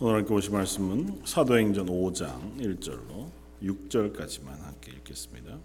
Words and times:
오늘 0.00 0.18
함께 0.18 0.32
보실 0.32 0.52
말씀은 0.52 1.22
사도행전 1.24 1.86
5장 1.86 2.56
1절로 2.60 3.28
6절까지만 3.60 4.46
함께 4.60 4.92
읽겠습니다. 4.92 5.58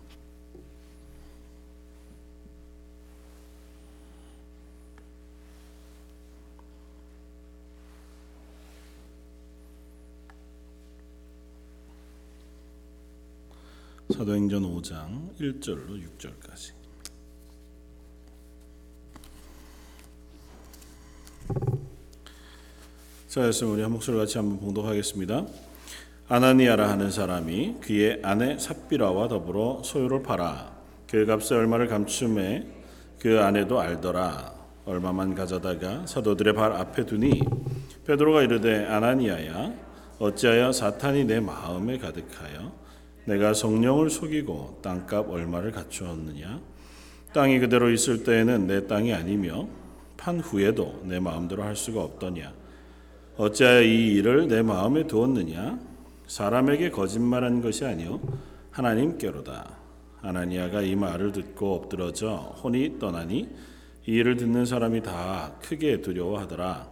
사도행전 14.09 14.63
5장 14.63 15.37
1절로 15.37 16.17
6절까지. 16.17 16.82
자, 23.33 23.41
그래서 23.41 23.65
우리 23.65 23.81
한 23.81 23.91
목소리 23.91 24.15
같이 24.15 24.37
한번 24.37 24.59
봉독하겠습니다. 24.59 25.47
아나니아라 26.27 26.87
하는 26.87 27.09
사람이 27.09 27.77
그의 27.81 28.19
아내 28.21 28.59
삽비라와 28.59 29.27
더불어 29.27 29.81
소유를 29.83 30.21
팔아 30.21 30.71
그 31.09 31.25
값의 31.25 31.57
얼마를 31.57 31.87
감춤해 31.87 32.63
그 33.19 33.41
아내도 33.41 33.79
알더라. 33.79 34.53
얼마만 34.85 35.33
가져다가 35.33 36.05
사도들의 36.05 36.53
발 36.53 36.73
앞에 36.73 37.07
두니 37.07 37.41
베드로가 38.05 38.43
이르되 38.43 38.85
아나니아야 38.85 39.73
어찌하여 40.19 40.71
사탄이 40.71 41.25
내 41.25 41.39
마음에 41.39 41.97
가득하여 41.97 42.71
내가 43.25 43.55
성령을 43.55 44.11
속이고 44.11 44.81
땅값 44.83 45.27
얼마를 45.27 45.71
갖추었느냐 45.71 46.61
땅이 47.33 47.57
그대로 47.61 47.89
있을 47.89 48.23
때에는 48.25 48.67
내 48.67 48.85
땅이 48.85 49.11
아니며 49.11 49.67
판 50.17 50.39
후에도 50.39 51.01
내 51.05 51.19
마음대로 51.19 51.63
할 51.63 51.75
수가 51.75 52.03
없더냐 52.03 52.61
어찌하여 53.37 53.81
이 53.81 54.13
일을 54.13 54.47
내 54.47 54.61
마음에 54.61 55.07
두었느냐? 55.07 55.79
사람에게 56.27 56.91
거짓말한 56.91 57.61
것이 57.61 57.83
아니요 57.85 58.19
하나님께로다. 58.71 59.77
아나니아가 60.21 60.81
이 60.81 60.95
말을 60.95 61.31
듣고 61.33 61.75
엎드러져 61.75 62.55
혼이 62.63 62.99
떠나니 62.99 63.49
이 64.05 64.11
일을 64.11 64.37
듣는 64.37 64.65
사람이 64.65 65.01
다 65.03 65.55
크게 65.61 66.01
두려워하더라. 66.01 66.91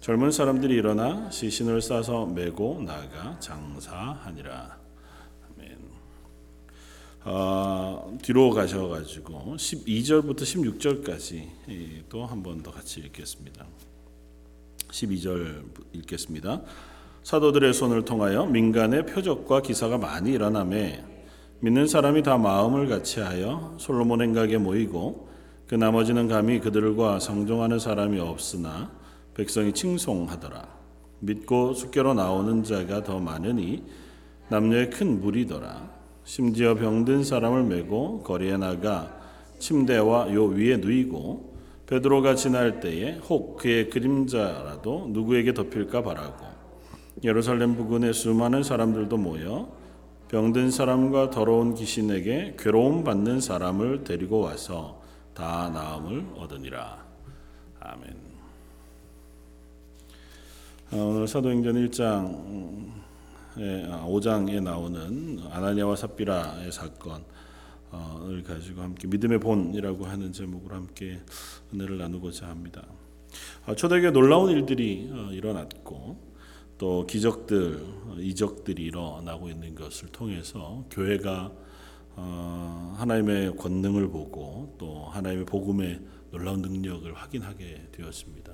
젊은 0.00 0.30
사람들이 0.32 0.74
일어나 0.74 1.30
시신을 1.30 1.80
싸서 1.80 2.26
메고 2.26 2.82
나가 2.84 3.38
장사하니라. 3.40 4.78
아멘. 5.56 5.78
어, 7.24 8.18
뒤로 8.22 8.50
가셔가지고 8.50 9.56
12절부터 9.56 10.40
16절까지 10.42 12.08
또 12.08 12.26
한 12.26 12.42
번 12.42 12.62
더 12.62 12.70
같이 12.70 13.00
읽겠습니다. 13.00 13.64
12절 14.94 15.64
읽겠습니다. 15.92 16.62
사도들의 17.22 17.72
손을 17.72 18.04
통하여 18.04 18.46
민간의 18.46 19.06
표적과 19.06 19.62
기사가 19.62 19.98
많이 19.98 20.32
일어나매 20.32 21.02
믿는 21.60 21.86
사람이 21.86 22.22
다 22.22 22.36
마음을 22.36 22.88
같이하여 22.88 23.74
솔로몬 23.78 24.22
행각에 24.22 24.58
모이고 24.58 25.28
그 25.66 25.74
나머지는 25.74 26.28
감히 26.28 26.60
그들과 26.60 27.18
상종하는 27.18 27.78
사람이 27.78 28.20
없으나 28.20 28.92
백성이 29.34 29.72
칭송하더라. 29.72 30.68
믿고 31.20 31.72
숙교로 31.72 32.14
나오는 32.14 32.62
자가 32.62 33.02
더 33.02 33.18
많으니 33.18 33.82
남녀의 34.50 34.90
큰 34.90 35.20
무리더라. 35.20 35.90
심지어 36.24 36.74
병든 36.74 37.24
사람을 37.24 37.64
메고 37.64 38.22
거리에 38.22 38.58
나가 38.58 39.18
침대와 39.58 40.34
요 40.34 40.44
위에 40.44 40.76
누이고 40.76 41.53
베드로가 41.86 42.34
지날 42.34 42.80
때에 42.80 43.18
혹 43.28 43.56
그의 43.56 43.90
그림자라도 43.90 45.08
누구에게 45.10 45.52
덮일까 45.52 46.02
바라고 46.02 46.46
예루살렘 47.22 47.76
부근에 47.76 48.12
수많은 48.12 48.62
사람들도 48.62 49.16
모여 49.16 49.68
병든 50.28 50.70
사람과 50.70 51.30
더러운 51.30 51.74
귀신에게 51.74 52.56
괴로움 52.58 53.04
받는 53.04 53.40
사람을 53.40 54.04
데리고 54.04 54.40
와서 54.40 55.00
다 55.34 55.70
나음을 55.72 56.26
얻으니라. 56.36 57.04
아멘. 57.80 58.16
아, 60.92 60.96
오늘 60.96 61.28
사도행전 61.28 61.74
1장 61.74 63.04
5장에 63.56 64.62
나오는 64.62 65.40
아나니아와 65.50 65.96
삽비라의 65.96 66.72
사건 66.72 67.22
을 68.28 68.42
가지고 68.42 68.82
함께 68.82 69.06
믿음의 69.06 69.40
본이라고 69.40 70.06
하는 70.06 70.32
제목으로 70.32 70.74
함께 70.74 71.20
은혜를 71.72 71.98
나누고자 71.98 72.48
합니다. 72.48 72.86
아, 73.66 73.74
초대교회 73.74 74.10
놀라운 74.10 74.50
일들이 74.50 75.10
어, 75.12 75.30
일어났고 75.32 76.16
또 76.78 77.06
기적들, 77.06 77.80
어, 77.82 78.16
이적들이 78.18 78.82
일어나고 78.82 79.48
있는 79.48 79.74
것을 79.74 80.08
통해서 80.08 80.84
교회가 80.90 81.52
어, 82.16 82.94
하나님의 82.96 83.56
권능을 83.56 84.08
보고 84.08 84.74
또 84.78 85.06
하나님의 85.06 85.46
복음의 85.46 86.00
놀라운 86.30 86.62
능력을 86.62 87.12
확인하게 87.12 87.88
되었습니다. 87.92 88.52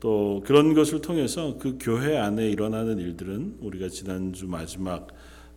또 0.00 0.42
그런 0.46 0.72
것을 0.74 1.02
통해서 1.02 1.58
그 1.58 1.76
교회 1.78 2.16
안에 2.16 2.48
일어나는 2.48 2.98
일들은 2.98 3.58
우리가 3.60 3.88
지난주 3.88 4.46
마지막 4.46 5.08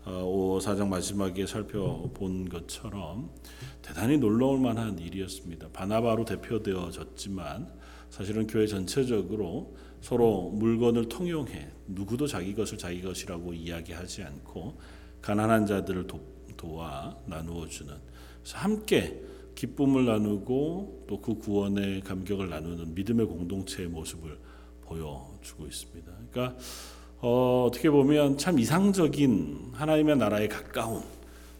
5사장 0.05 0.81
어, 0.81 0.85
마지막에 0.85 1.45
살펴본 1.45 2.49
것처럼 2.49 3.31
대단히 3.81 4.17
놀라울 4.17 4.59
만한 4.59 4.99
일이었습니다. 4.99 5.69
바나바로 5.69 6.25
대표되어졌지만 6.25 7.71
사실은 8.09 8.47
교회 8.47 8.67
전체적으로 8.67 9.75
서로 10.01 10.49
물건을 10.49 11.07
통용해 11.07 11.69
누구도 11.87 12.27
자기 12.27 12.53
것을 12.53 12.77
자기 12.77 13.01
것이라고 13.01 13.53
이야기하지 13.53 14.23
않고 14.23 14.77
가난한 15.21 15.65
자들을 15.65 16.07
도, 16.07 16.19
도와 16.57 17.17
나누어 17.25 17.67
주는 17.67 17.93
함께 18.51 19.21
기쁨을 19.55 20.05
나누고 20.05 21.05
또 21.07 21.21
그 21.21 21.35
구원의 21.35 22.01
감격을 22.01 22.49
나누는 22.49 22.93
믿음의 22.93 23.27
공동체의 23.27 23.87
모습을 23.87 24.37
보여주고 24.81 25.65
있습니다. 25.65 26.11
그러니까 26.31 26.57
어, 27.25 27.71
떻게 27.73 27.89
보면 27.89 28.37
참 28.37 28.59
이상적인 28.59 29.69
하나님의 29.71 30.17
나라에 30.17 30.49
가까운 30.49 31.01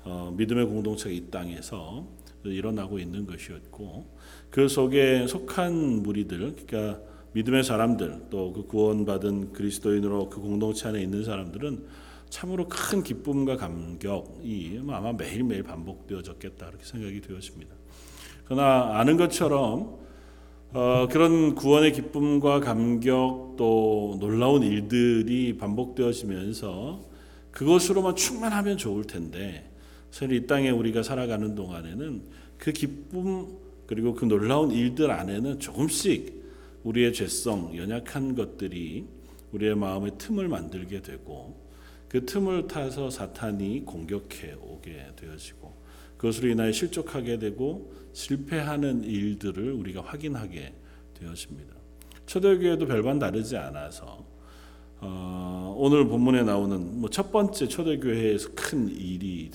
어, 0.04 0.34
믿음의 0.36 0.66
공동체가 0.66 1.10
이 1.10 1.32
땅에서 1.32 2.06
일어나고 2.44 3.00
있는 3.00 3.26
것이었고 3.26 4.06
그 4.50 4.68
속에 4.68 5.26
속한 5.26 6.04
무리들 6.04 6.38
그러니까 6.68 7.00
믿음의 7.32 7.64
사람들 7.64 8.26
또 8.30 8.52
그 8.52 8.68
구원받은 8.68 9.54
그리스도인으로 9.54 10.30
그 10.30 10.42
공동체 10.42 10.90
안에 10.90 11.02
있는 11.02 11.24
사람들은 11.24 11.86
참으로 12.30 12.68
큰 12.68 13.02
기쁨과 13.02 13.56
감격이 13.56 14.82
아마 14.90 15.14
매일매일 15.14 15.64
반복되어졌겠다 15.64 16.68
이렇게 16.68 16.84
생각이 16.84 17.22
되었습니다. 17.22 17.74
그러나 18.44 19.00
아는 19.00 19.16
것처럼 19.16 20.03
어, 20.76 21.08
그런 21.08 21.54
구원의 21.54 21.94
기쁨과 21.94 22.60
감격 22.60 23.54
또 23.58 24.18
놀라운 24.20 24.64
일들이 24.64 25.56
반복되어지면서 25.56 27.00
그것으로만 27.52 28.16
충만하면 28.16 28.78
좋을 28.80 29.04
텐데 29.04 29.70
사실 30.10 30.36
이 30.36 30.48
땅에 30.48 30.72
우리가 30.72 31.04
살아가는 31.04 31.54
동안에는 31.54 32.24
그 32.58 32.72
기쁨 32.72 33.56
그리고 33.86 34.16
그 34.16 34.26
놀라운 34.26 34.72
일들 34.72 35.12
안에는 35.12 35.60
조금씩 35.60 36.42
우리의 36.84 37.14
죄성, 37.14 37.78
연약한 37.78 38.34
것들이 38.34 39.06
우리의 39.52 39.76
마음에 39.76 40.10
틈을 40.18 40.48
만들게 40.48 41.04
되고 41.04 41.56
그 42.10 42.26
틈을 42.26 42.68
타서 42.68 43.12
사탄이 43.12 43.86
공격해 43.86 44.56
오게 44.60 45.10
되어지고 45.18 45.72
그것으로 46.18 46.48
인하여 46.50 46.72
실족하게 46.72 47.38
되고 47.38 47.94
실패하는 48.14 49.04
일들을 49.04 49.72
우리가 49.74 50.02
확인하게 50.02 50.74
되었습니다. 51.16 51.74
초대교회도 52.26 52.88
별반 52.88 53.20
다르지 53.20 53.58
않아서 53.58 54.26
어, 55.02 55.76
오늘 55.78 56.08
본문에 56.08 56.44
나오는 56.44 57.02
뭐 57.02 57.10
첫 57.10 57.32
번째 57.32 57.68
초대교회에서 57.68 58.50
큰 58.56 58.88
일이 58.90 59.52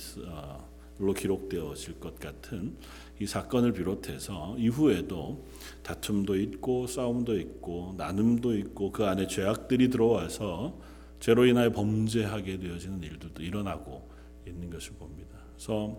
로 0.99 1.13
기록되어질 1.15 2.01
것 2.01 2.19
같은 2.19 2.77
이 3.21 3.27
사건을 3.27 3.73
비롯해서 3.73 4.57
이후에도 4.59 5.45
다툼도 5.85 6.37
있고 6.37 6.89
싸움도 6.89 7.39
있고 7.39 7.95
나눔도 7.97 8.57
있고 8.59 8.91
그 8.91 9.05
안에 9.05 9.29
죄악들이 9.29 9.91
들어와서 9.91 10.77
죄로 11.21 11.47
인하여 11.47 11.71
범죄하게 11.71 12.59
되어지는 12.59 13.03
일들도 13.03 13.43
일어나고 13.43 14.11
있는 14.47 14.71
것을 14.71 14.95
봅니다. 14.95 15.37
그래서 15.55 15.97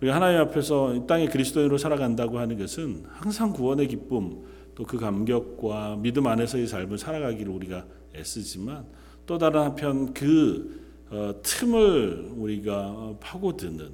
우리 0.00 0.10
하나님 0.10 0.40
앞에서 0.40 0.94
이 0.94 1.06
땅에 1.06 1.26
그리스도인으로 1.26 1.78
살아간다고 1.78 2.38
하는 2.38 2.58
것은 2.58 3.04
항상 3.08 3.52
구원의 3.52 3.88
기쁨 3.88 4.44
또 4.74 4.84
그 4.84 4.98
감격과 4.98 5.96
믿음 6.00 6.26
안에서의 6.26 6.66
삶을 6.66 6.98
살아가기를 6.98 7.50
우리가 7.52 7.84
애쓰지만 8.14 8.84
또 9.26 9.38
다른 9.38 9.60
한편 9.60 10.12
그 10.12 10.82
어, 11.10 11.32
틈을 11.42 12.32
우리가 12.36 13.14
파고드는 13.20 13.90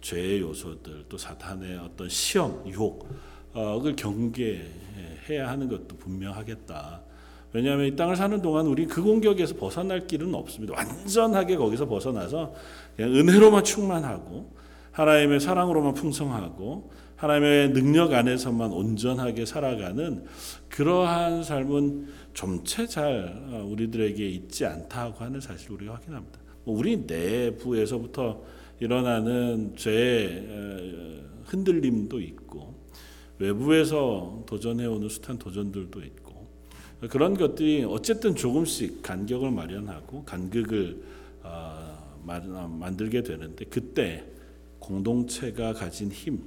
죄의 0.00 0.40
요소들 0.40 1.04
또 1.08 1.16
사탄의 1.16 1.78
어떤 1.78 2.08
시험 2.08 2.62
유혹을 2.66 3.96
경계해야 3.96 5.48
하는 5.48 5.68
것도 5.68 5.96
분명하겠다. 5.96 7.02
왜냐하면 7.52 7.86
이 7.86 7.94
땅을 7.94 8.16
사는 8.16 8.42
동안 8.42 8.66
우리 8.66 8.86
그 8.86 9.00
공격에서 9.02 9.54
벗어날 9.54 10.06
길은 10.06 10.34
없습니다. 10.34 10.74
완전하게 10.74 11.56
거기서 11.56 11.86
벗어나서 11.86 12.52
그냥 12.96 13.14
은혜로만 13.14 13.62
충만하고 13.62 14.52
하나님의 14.94 15.40
사랑으로만 15.40 15.94
풍성하고 15.94 16.90
하나님의 17.16 17.72
능력 17.72 18.12
안에서만 18.12 18.70
온전하게 18.70 19.44
살아가는 19.44 20.24
그러한 20.68 21.42
삶은 21.42 22.06
좀채 22.32 22.86
잘 22.86 23.42
어, 23.50 23.66
우리들에게 23.68 24.26
있지 24.26 24.64
않다고 24.64 25.24
하는 25.24 25.40
사실을 25.40 25.76
우리가 25.76 25.94
확인합니다. 25.94 26.38
뭐 26.64 26.78
우리 26.78 26.98
내부에서부터 26.98 28.42
일어나는 28.78 29.74
어, 29.74 31.42
흔들림도 31.44 32.20
있고 32.20 32.74
외부에서 33.38 34.44
도전해오는 34.46 35.08
숱한 35.08 35.38
도전들도 35.38 36.02
있고 36.02 36.46
그런 37.10 37.34
것들이 37.34 37.84
어쨌든 37.84 38.36
조금씩 38.36 39.02
간격을 39.02 39.50
마련하고 39.50 40.24
간극을 40.24 41.02
어, 41.42 42.20
만들게 42.24 43.22
되는데 43.22 43.64
그때 43.66 44.24
공동체가 44.84 45.72
가진 45.72 46.10
힘, 46.10 46.42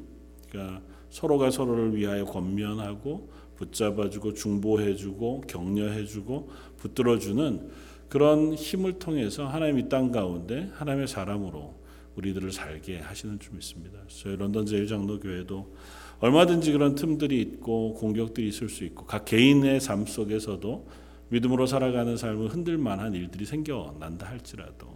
그러니까 0.50 0.82
서로가 1.10 1.52
서로를 1.52 1.96
위하여 1.96 2.26
권면하고 2.26 3.30
붙잡아주고 3.56 4.34
중보해주고 4.34 5.42
격려해주고 5.48 6.50
붙들어주는 6.78 7.70
그런 8.10 8.54
힘을 8.54 9.00
통해서 9.00 9.48
하나님 9.48 9.80
이 9.80 9.90
땅 9.90 10.12
가운데 10.12 10.70
하나님의 10.76 11.08
사람으로 11.08 11.76
우리들을 12.16 12.52
살게 12.52 13.00
하시는 13.00 13.40
줄 13.40 13.54
믿습니다. 13.56 14.00
저희 14.08 14.36
런던 14.36 14.66
제일장로교회도 14.66 15.76
얼마든지 16.20 16.72
그런 16.72 16.96
틈들이 16.96 17.40
있고 17.42 17.94
공격들이 17.94 18.48
있을 18.48 18.70
수 18.70 18.84
있고 18.86 19.06
각 19.06 19.26
개인의 19.26 19.80
삶 19.80 20.06
속에서도 20.06 20.88
믿음으로 21.30 21.66
살아가는 21.68 22.16
삶을 22.18 22.48
흔들 22.48 22.78
만한 22.78 23.14
일들이 23.14 23.46
생겨난다 23.46 24.28
할지라도 24.28 24.88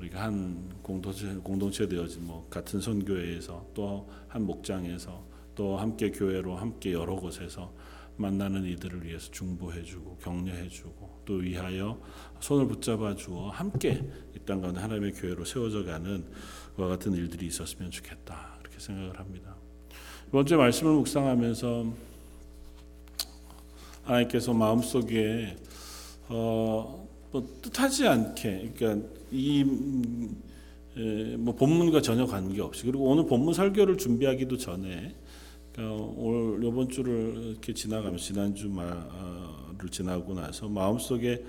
우리가 0.00 0.22
한 0.22 0.68
공동체 0.82 1.34
공동체 1.36 1.86
되어진 1.86 2.26
뭐 2.26 2.46
같은 2.50 2.80
선교회에서 2.80 3.66
또 3.74 4.08
한 4.28 4.42
목장에서 4.46 5.24
또 5.56 5.76
함께 5.76 6.10
교회로 6.10 6.56
함께 6.56 6.92
여러 6.92 7.16
곳에서 7.16 7.72
만나는 8.16 8.64
이들을 8.64 9.04
위해서 9.04 9.30
중보해주고 9.32 10.18
격려해주고 10.18 11.22
또 11.24 11.34
위하여 11.34 12.00
손을 12.40 12.66
붙잡아 12.68 13.14
주어 13.16 13.50
함께 13.50 14.02
이 14.36 14.38
땅 14.46 14.60
가운데 14.60 14.80
하나님의 14.80 15.12
교회로 15.12 15.44
세워져가는 15.44 16.24
그와 16.76 16.88
같은 16.88 17.12
일들이 17.12 17.46
있었으면 17.46 17.90
좋겠다 17.90 18.58
이렇게 18.60 18.78
생각을 18.78 19.18
합니다. 19.18 19.54
이번 20.28 20.46
주에 20.46 20.56
말씀을 20.56 20.92
묵상하면서 20.94 21.92
하나님께서 24.04 24.52
마음속에 24.54 25.56
어, 26.28 27.08
뭐 27.32 27.58
뜻하지 27.62 28.06
않게 28.06 28.72
그러니까 28.76 29.08
이 29.32 29.64
뭐 31.38 31.54
본문과 31.54 32.00
전혀 32.02 32.26
관계없이 32.26 32.84
그리고 32.84 33.04
오늘 33.04 33.26
본문 33.26 33.54
설교를 33.54 33.96
준비하기도 33.96 34.56
전에 34.56 35.14
그러니까 35.72 36.04
올 36.16 36.60
이번 36.64 36.88
주를 36.88 37.50
이렇게 37.52 37.72
지나가면 37.72 38.18
지난 38.18 38.54
주 38.54 38.68
말을 38.68 39.90
지나고 39.90 40.34
나서 40.34 40.68
마음속에 40.68 41.44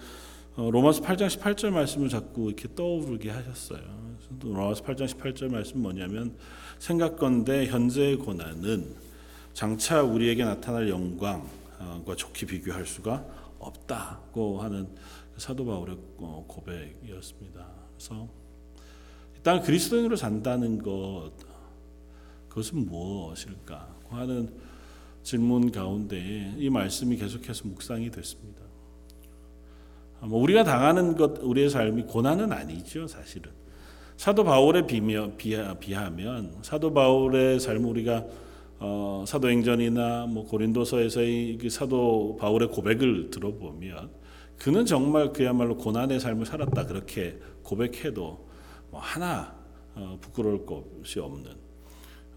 어, 0.56 0.70
로마서 0.70 1.02
8장 1.02 1.28
18절 1.28 1.70
말씀을 1.70 2.10
자꾸 2.10 2.48
이렇게 2.48 2.68
떠오르게 2.76 3.30
하셨어요. 3.30 3.82
로마서 4.44 4.84
8장 4.84 5.08
18절 5.08 5.52
말씀 5.52 5.82
뭐냐면 5.82 6.36
생각건대 6.78 7.68
현재의 7.68 8.18
고난은 8.18 8.94
장차 9.54 10.04
우리에게 10.04 10.44
나타날 10.44 10.90
영광과 10.90 12.16
좋게 12.16 12.46
비교할 12.46 12.86
수가 12.86 13.26
없다고 13.60 14.62
하는 14.62 14.88
사도 15.42 15.66
바울의 15.66 15.98
어, 16.20 16.46
고백이었습니다. 16.48 17.68
그래서 17.96 18.30
일단 19.36 19.60
그리스도인으로 19.64 20.16
산다는 20.16 20.78
것 20.78 21.32
그것은 22.48 22.86
무엇일까 22.86 23.90
하는 24.10 24.54
질문 25.24 25.72
가운데 25.72 26.54
이 26.60 26.70
말씀이 26.70 27.18
계속해서 27.18 27.68
묵상이 27.70 28.12
됐습니다. 28.12 28.62
뭐 30.20 30.40
우리가 30.40 30.64
당하는 30.64 31.16
것 31.16 31.40
우리의 31.42 31.72
삶이 31.72 32.04
고난은 32.04 32.52
아니죠 32.52 33.08
사실은 33.08 33.50
사도 34.18 34.44
바울에 34.44 34.86
비며, 34.86 35.32
비하 35.38 36.12
면 36.12 36.54
사도 36.62 36.94
바울의 36.94 37.60
삶 37.60 37.84
우리가 37.86 38.28
어, 38.78 39.24
사도행전이나 39.28 40.28
뭐 40.28 40.46
고린도서에서의 40.46 41.58
그 41.58 41.70
사도 41.72 42.38
바울의 42.40 42.68
고백을 42.68 43.32
들어보면 43.32 44.21
그는 44.62 44.86
정말 44.86 45.34
그야말로 45.34 45.76
고난의 45.76 46.20
삶을 46.20 46.46
살았다 46.46 46.86
그렇게 46.86 47.40
고백해도 47.64 48.48
뭐 48.92 49.00
하나 49.00 49.56
어, 49.96 50.20
부끄러울 50.22 50.68
것이 50.68 51.20
없는 51.20 51.56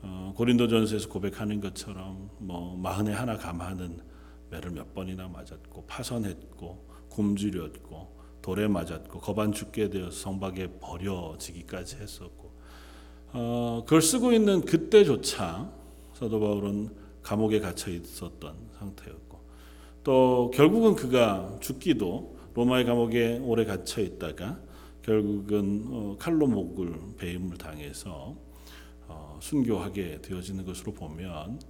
어, 0.01 0.33
고린도전서에서 0.35 1.11
고백하는 1.11 1.61
것처럼 1.61 2.31
뭐 2.39 2.79
마흔에 2.79 3.13
하나 3.13 3.37
감하는 3.37 4.01
매를 4.49 4.71
몇 4.71 4.95
번이나 4.95 5.29
맞았고 5.29 5.85
파선했고 5.87 6.89
굶주렸고 7.11 8.17
돌에 8.41 8.69
맞았고 8.69 9.19
거반 9.19 9.53
죽게 9.53 9.91
되어 9.91 10.11
성박에 10.11 10.79
버려지기까지 10.81 11.97
했었고 11.97 12.55
어, 13.35 13.83
그걸 13.85 14.01
쓰고 14.01 14.33
있는 14.33 14.63
그때조차 14.63 15.71
사도 16.15 16.41
바울은 16.41 16.89
감옥에 17.23 17.61
갇혀 17.61 17.91
있었던 17.91 18.71
상태였고 18.79 19.34
또 20.05 20.51
결국은 20.55 20.95
그가 20.95 21.57
죽기도 21.61 22.37
로마의 22.53 22.85
감옥에 22.85 23.39
오래 23.39 23.65
갇혀 23.65 24.03
있다가 24.03 24.61
결국은 25.03 25.85
어, 25.89 26.17
칼로 26.19 26.47
목을 26.47 26.95
배임을 27.19 27.57
당해서 27.57 28.37
어, 29.09 29.39
순교하게 29.41 30.21
되어지는 30.21 30.65
것으로 30.65 30.93
보면 30.93 31.61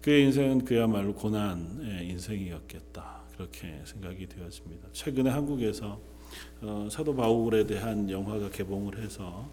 그의 0.00 0.24
인생은 0.24 0.64
그야말로 0.64 1.14
고난의 1.14 2.08
인생이었겠다 2.08 3.22
그렇게 3.36 3.80
생각이 3.84 4.26
되어집니다. 4.26 4.88
최근에 4.92 5.30
한국에서 5.30 6.00
어, 6.62 6.88
사도 6.90 7.14
바울에 7.14 7.66
대한 7.66 8.08
영화가 8.08 8.50
개봉을 8.50 8.98
해서 9.02 9.48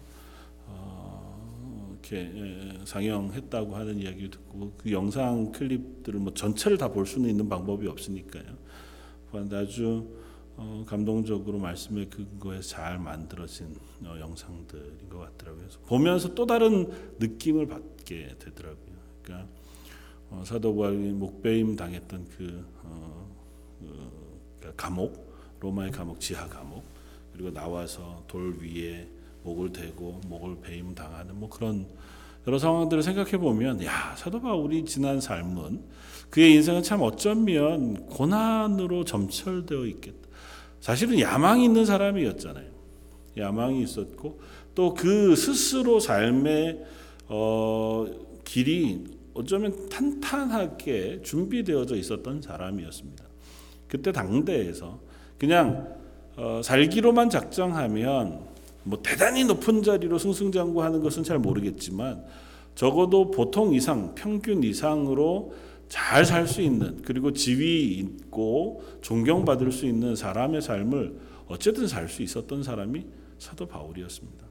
어, 0.66 0.99
이렇게 2.10 2.32
예, 2.34 2.84
상영했다고 2.84 3.76
하는 3.76 3.98
이야기 3.98 4.28
듣고 4.28 4.72
그 4.76 4.90
영상 4.90 5.52
클립들을 5.52 6.18
뭐 6.18 6.34
전체를 6.34 6.76
다 6.76 6.88
볼 6.90 7.06
수는 7.06 7.30
있는 7.30 7.48
방법이 7.48 7.86
없으니까요. 7.86 8.58
아주 9.52 10.08
어, 10.56 10.84
감동적으로 10.86 11.58
말씀에 11.58 12.06
근거해서 12.06 12.68
잘 12.68 12.98
만들어진 12.98 13.76
어, 14.04 14.16
영상들인 14.18 15.08
것 15.08 15.18
같더라고요. 15.18 15.68
보면서 15.86 16.34
또 16.34 16.46
다른 16.46 16.90
느낌을 17.20 17.68
받게 17.68 18.36
되더라고요. 18.40 18.96
그러니까 19.22 19.48
어, 20.30 20.42
사도 20.44 20.74
바울이 20.74 21.12
목배임 21.12 21.76
당했던 21.76 22.26
그, 22.36 22.66
어, 22.82 23.36
그 24.60 24.74
감옥, 24.76 25.32
로마의 25.60 25.92
감옥, 25.92 26.20
지하 26.20 26.48
감옥, 26.48 26.84
그리고 27.32 27.52
나와서 27.52 28.24
돌 28.26 28.58
위에 28.60 29.08
목을 29.42 29.72
대고 29.72 30.20
목을 30.26 30.56
배임 30.60 30.94
당하는 30.94 31.38
뭐 31.38 31.48
그런 31.48 31.86
여러 32.46 32.58
상황들을 32.58 33.02
생각해 33.02 33.32
보면 33.38 33.84
야 33.84 34.14
사도 34.16 34.40
바울이 34.40 34.84
지난 34.84 35.20
삶은 35.20 35.82
그의 36.30 36.54
인생은 36.54 36.82
참 36.82 37.02
어쩌면 37.02 38.06
고난으로 38.06 39.04
점철되어 39.04 39.86
있겠다. 39.86 40.28
사실은 40.80 41.20
야망이 41.20 41.64
있는 41.64 41.84
사람이었잖아요. 41.84 42.70
야망이 43.36 43.82
있었고 43.82 44.40
또 44.74 44.94
그 44.94 45.36
스스로 45.36 46.00
삶의 46.00 46.84
어, 47.28 48.06
길이 48.44 49.04
어쩌면 49.34 49.88
탄탄하게 49.88 51.22
준비되어져 51.22 51.96
있었던 51.96 52.42
사람이었습니다. 52.42 53.24
그때 53.88 54.12
당대에서 54.12 55.00
그냥 55.38 55.96
어, 56.36 56.60
살기로만 56.62 57.30
작정하면 57.30 58.49
뭐 58.82 59.00
대단히 59.02 59.44
높은 59.44 59.82
자리로 59.82 60.18
승승장구하는 60.18 61.00
것은 61.02 61.22
잘 61.22 61.38
모르겠지만 61.38 62.24
적어도 62.74 63.30
보통 63.30 63.74
이상, 63.74 64.14
평균 64.14 64.62
이상으로 64.62 65.52
잘 65.88 66.24
살 66.24 66.46
수 66.46 66.62
있는 66.62 67.02
그리고 67.02 67.32
지위 67.32 67.98
있고 67.98 68.82
존경받을 69.02 69.72
수 69.72 69.86
있는 69.86 70.14
사람의 70.14 70.62
삶을 70.62 71.16
어쨌든 71.48 71.88
살 71.88 72.08
수 72.08 72.22
있었던 72.22 72.62
사람이 72.62 73.04
사도 73.38 73.66
바울이었습니다. 73.66 74.46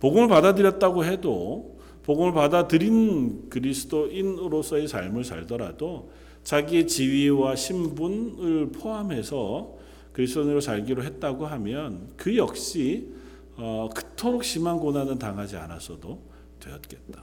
복음을 0.00 0.26
받아들였다고 0.26 1.04
해도 1.04 1.78
복음을 2.02 2.32
받아들인 2.32 3.48
그리스도인으로서의 3.48 4.88
삶을 4.88 5.22
살더라도 5.22 6.10
자기의 6.42 6.88
지위와 6.88 7.54
신분을 7.54 8.72
포함해서 8.72 9.76
그리스도인으로 10.12 10.60
살기로 10.60 11.04
했다고 11.04 11.46
하면 11.46 12.08
그 12.16 12.36
역시 12.36 13.06
어, 13.56 13.88
그토록 13.94 14.44
심한 14.44 14.78
고난은 14.78 15.18
당하지 15.18 15.56
않았어도 15.56 16.22
되었겠다. 16.60 17.22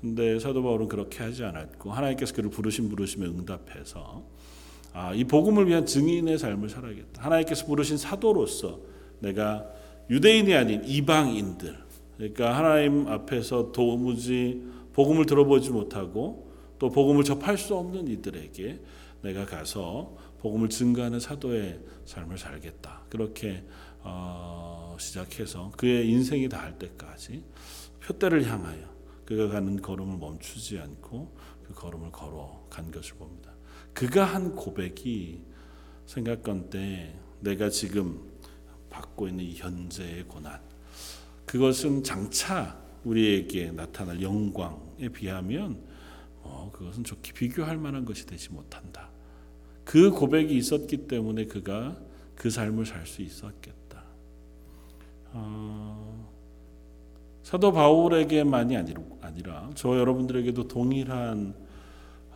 근데 0.00 0.38
사도 0.38 0.62
바울은 0.62 0.88
그렇게 0.88 1.22
하지 1.22 1.44
않았고 1.44 1.90
하나님께서 1.90 2.34
그를 2.34 2.50
부르신 2.50 2.88
부르심에 2.88 3.26
응답해서 3.26 4.24
아, 4.92 5.12
이 5.12 5.24
복음을 5.24 5.66
위한 5.66 5.84
증인의 5.86 6.38
삶을 6.38 6.68
살아야겠다. 6.68 7.22
하나님께서 7.22 7.66
부르신 7.66 7.96
사도로서 7.96 8.80
내가 9.20 9.66
유대인이 10.10 10.54
아닌 10.54 10.82
이방인들, 10.84 11.76
그러니까 12.16 12.56
하나님 12.56 13.06
앞에서 13.06 13.72
도무지 13.72 14.62
복음을 14.92 15.26
들어보지 15.26 15.70
못하고 15.70 16.50
또 16.78 16.88
복음을 16.90 17.24
접할 17.24 17.58
수 17.58 17.76
없는 17.76 18.08
이들에게 18.08 18.80
내가 19.22 19.44
가서 19.44 20.16
복음을 20.38 20.68
증가하는 20.68 21.20
사도의 21.20 21.80
삶을 22.04 22.38
살겠다. 22.38 23.02
그렇게 23.08 23.64
어, 24.02 24.96
시작해서 24.98 25.72
그의 25.76 26.08
인생이 26.08 26.48
다할 26.48 26.78
때까지 26.78 27.44
표대를 28.00 28.46
향하여 28.46 28.88
그가 29.24 29.48
가는 29.48 29.80
걸음을 29.80 30.18
멈추지 30.18 30.78
않고 30.78 31.36
그 31.64 31.74
걸음을 31.74 32.10
걸어간 32.10 32.90
것을 32.90 33.16
봅니다. 33.16 33.52
그가 33.92 34.24
한 34.24 34.54
고백이 34.54 35.42
생각건때 36.06 37.14
내가 37.40 37.68
지금 37.68 38.20
받고 38.90 39.28
있는 39.28 39.44
이 39.44 39.54
현재의 39.54 40.24
고난 40.24 40.60
그것은 41.44 42.02
장차 42.04 42.78
우리에게 43.04 43.70
나타날 43.72 44.22
영광에 44.22 45.08
비하면 45.12 45.82
어, 46.42 46.70
그것은 46.72 47.04
좋게 47.04 47.32
비교할 47.32 47.76
만한 47.76 48.04
것이 48.04 48.26
되지 48.26 48.52
못한다. 48.52 49.10
그 49.84 50.10
고백이 50.10 50.56
있었기 50.56 51.08
때문에 51.08 51.46
그가 51.46 51.98
그 52.34 52.50
삶을 52.50 52.86
살 52.86 53.06
수 53.06 53.22
있었겠다. 53.22 53.77
어, 55.32 56.28
사도 57.42 57.72
바울에게만이 57.72 58.76
아니라 58.76 59.70
저 59.74 59.98
여러분들에게도 59.98 60.68
동일한 60.68 61.54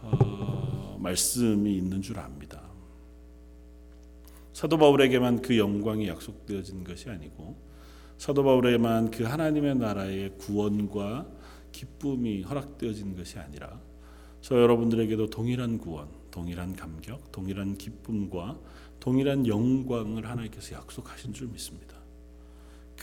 어, 0.00 0.98
말씀이 1.00 1.76
있는 1.76 2.02
줄 2.02 2.18
압니다. 2.18 2.62
사도 4.52 4.76
바울에게만 4.78 5.42
그 5.42 5.58
영광이 5.58 6.08
약속되어진 6.08 6.84
것이 6.84 7.08
아니고 7.08 7.56
사도 8.18 8.44
바울에게만 8.44 9.10
그 9.10 9.24
하나님의 9.24 9.76
나라의 9.76 10.36
구원과 10.38 11.26
기쁨이 11.72 12.42
허락되어진 12.42 13.16
것이 13.16 13.38
아니라 13.38 13.80
저 14.40 14.60
여러분들에게도 14.60 15.30
동일한 15.30 15.78
구원, 15.78 16.08
동일한 16.30 16.74
감격, 16.74 17.32
동일한 17.32 17.78
기쁨과 17.78 18.58
동일한 19.00 19.46
영광을 19.46 20.28
하나님께서 20.28 20.74
약속하신 20.76 21.32
줄 21.32 21.48
믿습니다. 21.48 22.01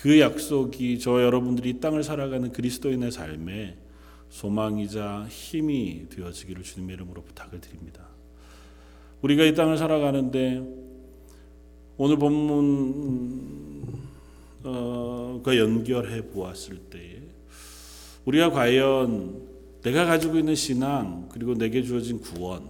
그 0.01 0.19
약속이 0.19 0.99
저 0.99 1.21
여러분들이 1.21 1.71
이 1.71 1.79
땅을 1.81 2.03
살아가는 2.03 2.53
그리스도인의 2.53 3.11
삶에 3.11 3.75
소망이자 4.29 5.27
힘이 5.29 6.05
되어지기를 6.09 6.63
주님의 6.63 6.95
이름으로 6.95 7.21
부탁을 7.23 7.59
드립니다. 7.59 8.07
우리가 9.21 9.43
이 9.43 9.53
땅을 9.53 9.77
살아가는데 9.77 10.63
오늘 11.97 12.17
본문과 12.17 13.97
연결해 15.57 16.27
보았을 16.27 16.77
때 16.89 17.21
우리가 18.23 18.51
과연 18.51 19.49
내가 19.81 20.05
가지고 20.05 20.37
있는 20.37 20.55
신앙 20.55 21.27
그리고 21.29 21.55
내게 21.55 21.83
주어진 21.83 22.21
구원 22.21 22.69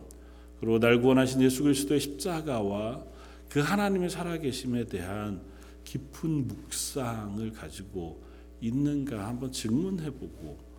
그리고 0.59 0.79
날 0.79 1.00
구원하신 1.00 1.43
예수 1.43 1.62
그리스도의 1.62 2.00
십자가와 2.00 3.03
그 3.50 3.59
하나님의 3.59 4.09
살아계심에 4.09 4.86
대한 4.86 5.41
깊은 5.89 6.48
묵상을 6.48 7.51
가지고 7.53 8.22
있는가 8.62 9.27
한번 9.27 9.51
질문해보고 9.51 10.69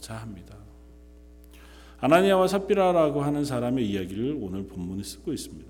자 0.00 0.14
합니다. 0.18 0.54
아나니아와 1.98 2.46
삽비라라고 2.46 3.20
하는 3.20 3.44
사람의 3.44 3.90
이야기를 3.90 4.38
오늘 4.40 4.68
본문에 4.68 5.02
쓰고 5.02 5.32
있습니다. 5.32 5.68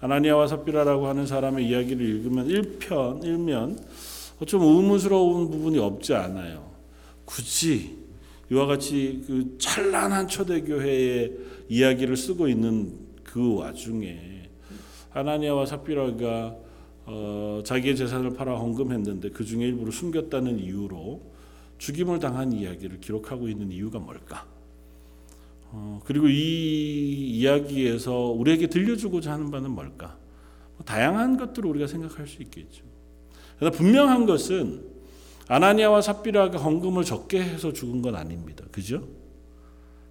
아나니아와 0.00 0.46
삽비라라고 0.46 1.08
하는 1.08 1.26
사람의 1.26 1.66
이야기를 1.66 2.06
읽으면 2.06 2.46
1편, 2.46 3.22
1면 3.24 4.46
좀 4.46 4.62
의문스러운 4.62 5.50
부분이 5.50 5.78
없지 5.78 6.14
않아요. 6.14 6.70
굳이 7.24 7.98
이와 8.52 8.66
같이 8.66 9.24
그 9.26 9.56
찬란한 9.58 10.28
초대교회의 10.28 11.36
이야기를 11.68 12.16
쓰고 12.16 12.46
있는 12.46 12.92
그 13.24 13.56
와중에 13.56 14.48
아나니아와 15.12 15.66
삽비라가 15.66 16.69
어, 17.12 17.60
자기의 17.64 17.96
재산을 17.96 18.34
팔아 18.34 18.54
헌금했는데 18.54 19.30
그 19.30 19.44
중에 19.44 19.64
일부를 19.66 19.92
숨겼다는 19.92 20.60
이유로 20.60 21.20
죽임을 21.78 22.20
당한 22.20 22.52
이야기를 22.52 23.00
기록하고 23.00 23.48
있는 23.48 23.72
이유가 23.72 23.98
뭘까? 23.98 24.46
어, 25.72 26.00
그리고 26.04 26.28
이 26.28 27.38
이야기에서 27.38 28.12
우리에게 28.12 28.68
들려주고자 28.68 29.32
하는 29.32 29.50
바는 29.50 29.72
뭘까? 29.72 30.16
뭐 30.76 30.84
다양한 30.84 31.36
것들을 31.36 31.68
우리가 31.68 31.88
생각할 31.88 32.28
수 32.28 32.42
있겠죠. 32.42 32.84
그러나 33.58 33.76
분명한 33.76 34.26
것은 34.26 34.84
아나니아와 35.48 36.02
삽비라가 36.02 36.58
헌금을 36.58 37.04
적게 37.04 37.42
해서 37.42 37.72
죽은 37.72 38.02
건 38.02 38.14
아닙니다. 38.14 38.64
그죠? 38.70 39.02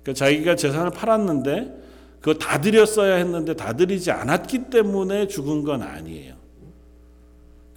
그러니까 0.04 0.14
자기가 0.14 0.56
재산을 0.58 0.92
팔았는데 0.92 1.80
그거 2.20 2.34
다 2.34 2.60
드렸어야 2.60 3.16
했는데 3.16 3.56
다 3.56 3.72
드리지 3.72 4.12
않았기 4.12 4.70
때문에 4.70 5.28
죽은 5.28 5.64
건 5.64 5.82
아니에요. 5.82 6.39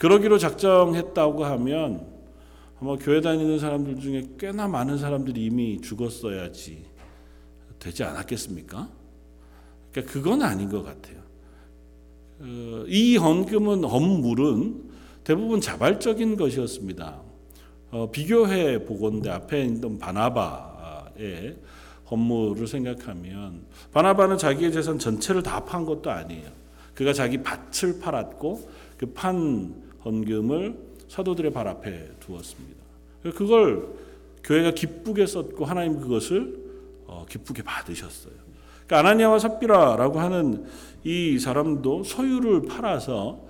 그러기로 0.03 0.37
작정했다고 0.37 1.45
하면 1.45 2.05
아마 2.81 2.97
교회 2.97 3.21
다니는 3.21 3.61
사람들 3.61 4.01
중에 4.01 4.31
꽤나 4.37 4.67
많은 4.67 4.99
사람들이 4.99 5.45
이미 5.45 5.81
죽었어야지 5.81 6.87
되지 7.79 8.03
않았겠습니까? 8.03 8.89
그러니까 9.93 10.13
그건 10.13 10.43
아닌 10.43 10.69
것 10.69 10.83
같아요. 10.83 11.19
어, 12.41 12.85
이 12.89 13.17
헌금은 13.17 13.85
헌물은 13.85 14.91
대부분 15.23 15.61
자발적인 15.61 16.35
것이었습니다. 16.37 17.21
어, 17.93 18.11
비교해 18.11 18.85
보건대 18.85 19.31
앞에 19.31 19.67
있던 19.67 20.01
바나바의 20.01 21.59
헌물을 22.11 22.67
생각하면 22.67 23.67
바나바는 23.93 24.37
자기의 24.37 24.73
재산 24.73 24.99
전체를 24.99 25.45
다 25.45 25.65
판 25.65 25.85
것도 25.85 26.11
아니에요. 26.11 26.51
그가 26.97 27.13
자기 27.13 27.41
밭을 27.41 28.01
팔았고 28.01 28.69
그 28.99 29.07
판 29.15 29.92
헌금을 30.05 30.77
사도들의 31.09 31.53
발 31.53 31.69
앞에 31.69 32.11
두었습니다. 32.21 32.83
그걸 33.23 33.89
교회가 34.43 34.73
기쁘게 34.73 35.27
썼고 35.27 35.65
하나님 35.65 36.01
그것을 36.01 36.61
어, 37.07 37.27
기쁘게 37.29 37.63
받으셨어요. 37.63 38.33
그러니까 38.87 38.99
아나니아와 38.99 39.39
삽비라라고 39.39 40.21
하는 40.21 40.67
이 41.05 41.39
사람도 41.39 42.05
소유를 42.05 42.63
팔아서 42.63 43.41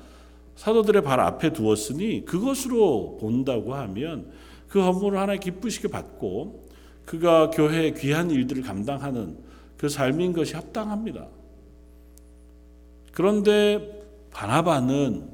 사도들의 0.56 1.02
발 1.02 1.21
앞에 1.21 1.52
두었으니 1.52 2.25
그것으로 2.25 3.18
본다고 3.21 3.75
하면 3.75 4.30
그 4.68 4.80
헌물을 4.80 5.18
하나님 5.18 5.40
기쁘시게 5.40 5.88
받고 5.88 6.66
그가 7.06 7.50
교회의 7.50 7.94
귀한 7.94 8.30
일들을 8.30 8.62
감당하는 8.62 9.37
그 9.76 9.88
삶인 9.88 10.32
것이 10.32 10.54
합당합니다. 10.54 11.26
그런데 13.12 14.02
바나바는 14.30 15.31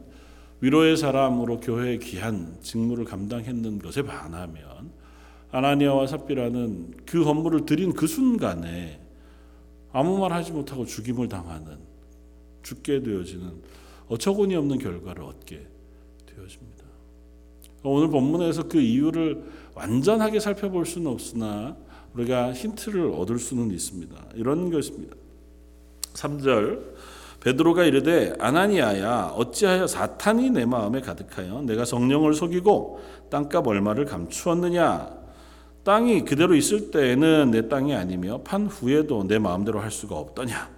위로의 0.61 0.97
사람으로 0.97 1.61
교회의 1.61 2.00
귀한 2.00 2.57
직무를 2.61 3.05
감당했는 3.05 3.79
것에 3.79 4.03
반하면 4.03 4.91
아나니아와 5.50 6.07
삽비라는 6.07 6.95
그 7.07 7.25
건물을 7.25 7.65
드린 7.65 7.93
그 7.93 8.07
순간에 8.07 9.00
아무 9.93 10.19
말 10.19 10.33
하지 10.33 10.53
못하고 10.53 10.85
죽임을 10.85 11.29
당하는 11.29 11.79
죽게 12.62 13.03
되어지는 13.03 13.62
어처구니 14.09 14.55
없는 14.57 14.79
결과를 14.79 15.23
얻게 15.23 15.67
되어집니다. 16.27 16.85
오늘 17.85 18.09
본문에서 18.09 18.65
그 18.69 18.81
이유를 18.81 19.43
완전하게 19.75 20.41
살펴볼 20.41 20.85
수는 20.85 21.11
없으나 21.11 21.77
우리가 22.15 22.53
힌트를 22.53 23.12
얻을 23.12 23.38
수는 23.38 23.71
있습니다. 23.71 24.17
이런 24.35 24.71
것입니다. 24.71 25.17
3절 26.15 26.95
베드로가 27.40 27.85
이르되 27.85 28.35
아나니아야 28.38 29.33
어찌하여 29.37 29.87
사탄이 29.87 30.50
내 30.50 30.64
마음에 30.64 31.00
가득하여 31.00 31.62
내가 31.62 31.85
성령을 31.85 32.35
속이고 32.35 33.00
땅값 33.30 33.66
얼마를 33.66 34.04
감추었느냐? 34.04 35.18
땅이 35.85 36.25
그대로 36.25 36.54
있을 36.54 36.90
때에는 36.90 37.50
내 37.52 37.68
땅이 37.68 37.95
아니며 37.95 38.42
판 38.42 38.66
후에도 38.66 39.26
내 39.26 39.38
마음대로 39.38 39.80
할 39.80 39.90
수가 39.90 40.16
없더냐? 40.16 40.68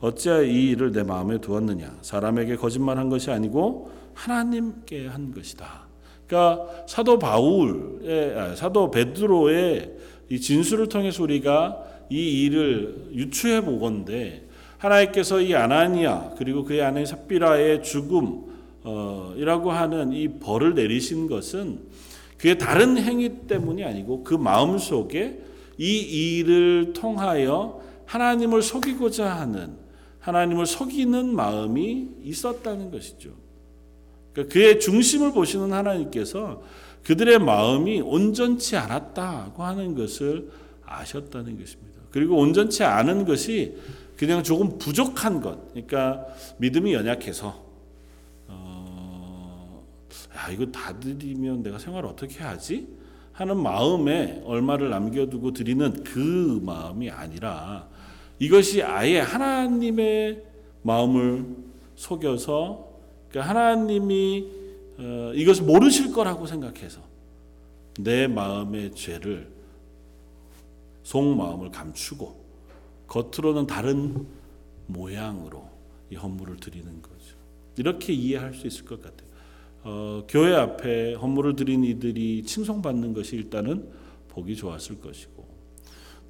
어찌하여 0.00 0.42
이 0.44 0.70
일을 0.70 0.92
내 0.92 1.02
마음에 1.02 1.38
두었느냐? 1.38 1.98
사람에게 2.02 2.56
거짓말한 2.56 3.08
것이 3.08 3.30
아니고 3.30 3.90
하나님께 4.14 5.06
한 5.06 5.32
것이다. 5.32 5.86
그러니까 6.26 6.66
사도 6.86 7.18
바울의 7.18 8.38
아, 8.38 8.54
사도 8.54 8.90
베드로의 8.90 9.92
이 10.30 10.40
진술을 10.40 10.88
통해서 10.88 11.22
우리가 11.22 11.84
이 12.08 12.44
일을 12.44 13.10
유추해 13.12 13.64
보건데 13.64 14.46
하나님께서 14.80 15.40
이 15.42 15.54
아나니아 15.54 16.34
그리고 16.38 16.64
그의 16.64 16.82
아내 16.82 17.04
삽비라의 17.04 17.82
죽음이라고 17.82 19.70
하는 19.70 20.12
이 20.12 20.28
벌을 20.40 20.74
내리신 20.74 21.28
것은 21.28 21.80
그의 22.38 22.56
다른 22.56 22.96
행위 22.96 23.46
때문이 23.46 23.84
아니고 23.84 24.24
그 24.24 24.34
마음 24.34 24.78
속에 24.78 25.38
이 25.76 26.38
일을 26.38 26.94
통하여 26.94 27.80
하나님을 28.06 28.62
속이고자 28.62 29.30
하는 29.30 29.74
하나님을 30.20 30.64
속이는 30.66 31.34
마음이 31.34 32.08
있었다는 32.24 32.90
것이죠. 32.90 33.30
그러니까 34.32 34.52
그의 34.52 34.80
중심을 34.80 35.32
보시는 35.32 35.72
하나님께서 35.72 36.62
그들의 37.04 37.38
마음이 37.38 38.00
온전치 38.00 38.76
않았다고 38.76 39.62
하는 39.62 39.94
것을 39.94 40.50
아셨다는 40.84 41.58
것입니다. 41.58 42.00
그리고 42.10 42.36
온전치 42.36 42.82
않은 42.82 43.24
것이 43.24 43.76
그냥 44.20 44.42
조금 44.42 44.76
부족한 44.76 45.40
것, 45.40 45.70
그러니까 45.70 46.26
믿음이 46.58 46.92
연약해서 46.92 47.64
어, 48.48 49.82
야 50.36 50.50
이거 50.50 50.66
다 50.66 51.00
드리면 51.00 51.62
내가 51.62 51.78
생활 51.78 52.04
어떻게 52.04 52.40
하지? 52.40 52.86
하는 53.32 53.56
마음에 53.56 54.42
얼마를 54.44 54.90
남겨두고 54.90 55.54
드리는 55.54 56.04
그 56.04 56.60
마음이 56.62 57.08
아니라 57.08 57.88
이것이 58.38 58.82
아예 58.82 59.20
하나님의 59.20 60.44
마음을 60.82 61.46
속여서 61.96 62.90
그러니까 63.30 63.48
하나님이 63.48 64.48
어, 64.98 65.32
이것을 65.34 65.64
모르실 65.64 66.12
거라고 66.12 66.46
생각해서 66.46 67.00
내 67.98 68.26
마음의 68.26 68.94
죄를 68.94 69.50
속마음을 71.04 71.70
감추고 71.70 72.39
겉으로는 73.10 73.66
다른 73.66 74.24
모양으로 74.86 75.68
이 76.10 76.14
헌물을 76.14 76.56
드리는 76.56 77.02
거죠. 77.02 77.36
이렇게 77.76 78.12
이해할 78.12 78.54
수 78.54 78.66
있을 78.68 78.84
것 78.84 79.02
같아요. 79.02 79.28
어, 79.82 80.24
교회 80.28 80.54
앞에 80.54 81.14
헌물을 81.14 81.56
드린 81.56 81.82
이들이 81.82 82.44
칭송받는 82.44 83.12
것이 83.12 83.36
일단은 83.36 83.90
보기 84.28 84.54
좋았을 84.54 85.00
것이고 85.00 85.44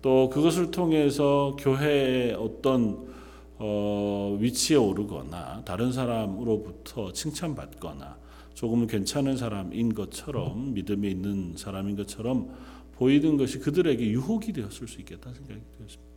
또 0.01 0.31
그것을 0.31 0.71
통해서 0.71 1.55
교회의 1.59 2.33
어떤 2.35 3.11
어, 3.59 4.39
위치에 4.41 4.79
오르거나 4.79 5.63
다른 5.67 5.93
사람으로부터 5.93 7.13
칭찬받거나 7.13 8.17
조금 8.55 8.87
괜찮은 8.87 9.37
사람인 9.37 9.95
것처럼 9.95 10.73
믿음이 10.73 11.11
있는 11.11 11.57
사람인 11.59 11.97
것처럼 11.97 12.55
보이는 12.93 13.37
것이 13.37 13.59
그들에게 13.59 14.03
유혹이 14.09 14.55
되었을 14.55 14.89
수 14.89 14.99
있겠다 15.01 15.33
생각이 15.35 15.61
되었습니다. 15.79 16.10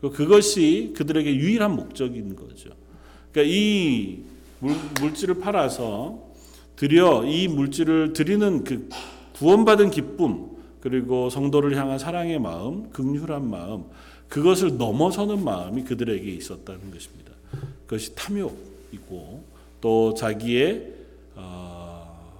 그것이 0.00 0.92
그들에게 0.96 1.34
유일한 1.34 1.74
목적인 1.74 2.36
거죠. 2.36 2.70
그러니까 3.32 3.54
이 3.54 4.22
물, 4.60 4.74
물질을 5.00 5.40
팔아서 5.40 6.28
드려 6.76 7.24
이 7.24 7.48
물질을 7.48 8.12
드리는 8.12 8.62
그 8.62 8.88
구원받은 9.34 9.90
기쁨 9.90 10.50
그리고 10.80 11.28
성도를 11.28 11.76
향한 11.76 11.98
사랑의 11.98 12.38
마음, 12.38 12.90
긍휼한 12.90 13.48
마음 13.48 13.84
그것을 14.28 14.76
넘어서는 14.76 15.42
마음이 15.42 15.84
그들에게 15.84 16.30
있었다는 16.30 16.90
것입니다. 16.92 17.32
그것이 17.86 18.14
탐욕이고 18.14 19.44
또 19.80 20.14
자기의 20.14 20.92
어, 21.34 22.32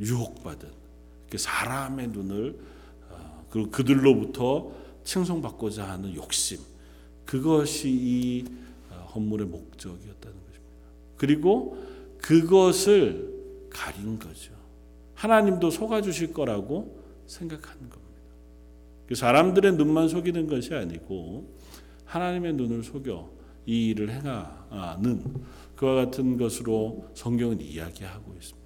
유혹받은 0.00 0.68
사람의 1.34 2.08
눈을 2.08 2.58
어, 3.10 3.46
그리고 3.50 3.70
그들로부터 3.70 4.72
칭송받고자 5.04 5.88
하는 5.88 6.14
욕심 6.14 6.58
그것이 7.26 7.90
이 7.90 8.44
어, 8.90 9.10
헌물의 9.14 9.46
목적이었다는 9.48 10.36
것입니다. 10.46 10.86
그리고 11.16 11.76
그것을 12.18 13.34
가린 13.68 14.18
거죠. 14.18 14.54
하나님도 15.14 15.70
속아 15.70 16.02
주실 16.02 16.32
거라고 16.32 17.02
생각하는 17.26 17.80
겁니다. 17.90 18.06
그 19.06 19.14
사람들의 19.14 19.76
눈만 19.76 20.08
속이는 20.08 20.46
것이 20.46 20.74
아니고 20.74 21.54
하나님의 22.04 22.54
눈을 22.54 22.82
속여 22.82 23.30
이 23.66 23.88
일을 23.88 24.10
행하는 24.10 25.22
그와 25.74 25.94
같은 26.06 26.36
것으로 26.36 27.10
성경은 27.14 27.60
이야기하고 27.60 28.34
있습니다. 28.34 28.65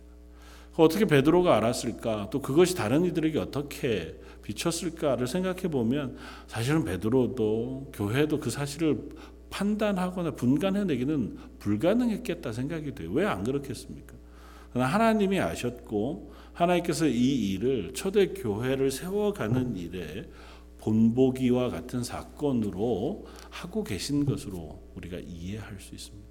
어떻게 0.83 1.05
베드로가 1.05 1.57
알았을까? 1.57 2.31
또 2.31 2.41
그것이 2.41 2.75
다른 2.75 3.05
이들에게 3.05 3.39
어떻게 3.39 4.17
비쳤을까를 4.43 5.27
생각해 5.27 5.63
보면 5.63 6.17
사실은 6.47 6.85
베드로도 6.85 7.93
교회도 7.95 8.41
그 8.41 8.51
사실을 8.51 9.11
판단하거나 9.51 10.33
분간해내기는 10.33 11.39
불가능했겠다 11.59 12.53
생각이 12.53 12.95
돼요. 12.95 13.11
왜 13.13 13.27
안 13.27 13.45
그렇겠습니까? 13.45 14.15
하나님이 14.75 15.41
아셨고 15.41 16.33
하나님께서 16.53 17.07
이 17.07 17.53
일을 17.53 17.93
초대 17.95 18.29
교회를 18.29 18.91
세워가는 18.91 19.77
일에 19.77 20.29
본보기와 20.79 21.69
같은 21.69 22.03
사건으로 22.03 23.27
하고 23.51 23.85
계신 23.85 24.25
것으로 24.25 24.81
우리가 24.97 25.19
이해할 25.19 25.81
수 25.81 25.95
있습니다. 25.95 26.29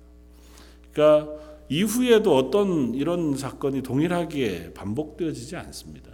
그러니까 0.92 1.49
이후에도 1.70 2.36
어떤 2.36 2.94
이런 2.96 3.38
사건이 3.38 3.84
동일하게 3.84 4.74
반복되어지지 4.74 5.56
않습니다. 5.56 6.12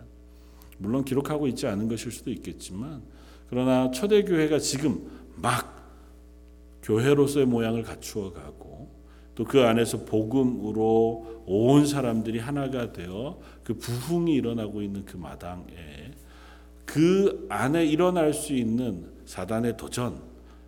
물론 0.77 1.05
기록하고 1.05 1.47
있지 1.47 1.67
않은 1.67 1.87
것일 1.87 2.11
수도 2.11 2.29
있겠지만 2.31 3.01
그러나 3.49 3.91
초대 3.91 4.23
교회가 4.23 4.59
지금 4.59 5.09
막 5.35 5.75
교회로서의 6.83 7.45
모양을 7.45 7.83
갖추어 7.83 8.33
가고 8.33 8.65
또 9.35 9.43
그 9.43 9.61
안에서 9.61 10.05
복음으로 10.05 11.43
온 11.45 11.85
사람들이 11.85 12.39
하나가 12.39 12.91
되어 12.91 13.39
그 13.63 13.73
부흥이 13.75 14.33
일어나고 14.33 14.81
있는 14.81 15.05
그 15.05 15.17
마당에 15.17 15.65
그 16.85 17.45
안에 17.49 17.85
일어날 17.85 18.33
수 18.33 18.53
있는 18.53 19.05
사단의 19.25 19.75
도전 19.77 20.21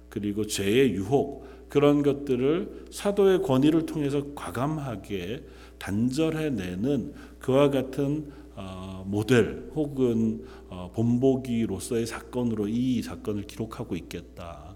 그리고 0.09 0.45
죄의 0.45 0.91
유혹 0.91 1.47
그런 1.69 2.03
것들을 2.03 2.87
사도의 2.91 3.41
권위를 3.41 3.85
통해서 3.85 4.23
과감하게 4.35 5.43
단절해내는 5.77 7.13
그와 7.39 7.69
같은 7.69 8.31
어, 8.55 9.03
모델 9.05 9.69
혹은 9.75 10.45
어, 10.69 10.91
본보기로서의 10.95 12.07
사건으로 12.07 12.67
이 12.67 13.01
사건을 13.03 13.43
기록하고 13.43 13.95
있겠다 13.95 14.75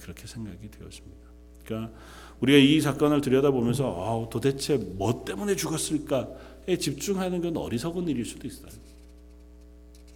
그렇게 0.00 0.26
생각이 0.26 0.70
되었습니다. 0.70 1.26
그러니까 1.64 1.92
우리가 2.40 2.58
이 2.58 2.80
사건을 2.80 3.20
들여다보면서 3.20 3.88
어, 3.88 4.28
도대체 4.30 4.76
뭐 4.76 5.24
때문에 5.24 5.56
죽었을까에 5.56 6.76
집중하는 6.78 7.40
건 7.40 7.56
어리석은 7.56 8.06
일일 8.08 8.24
수도 8.24 8.46
있어요. 8.46 8.70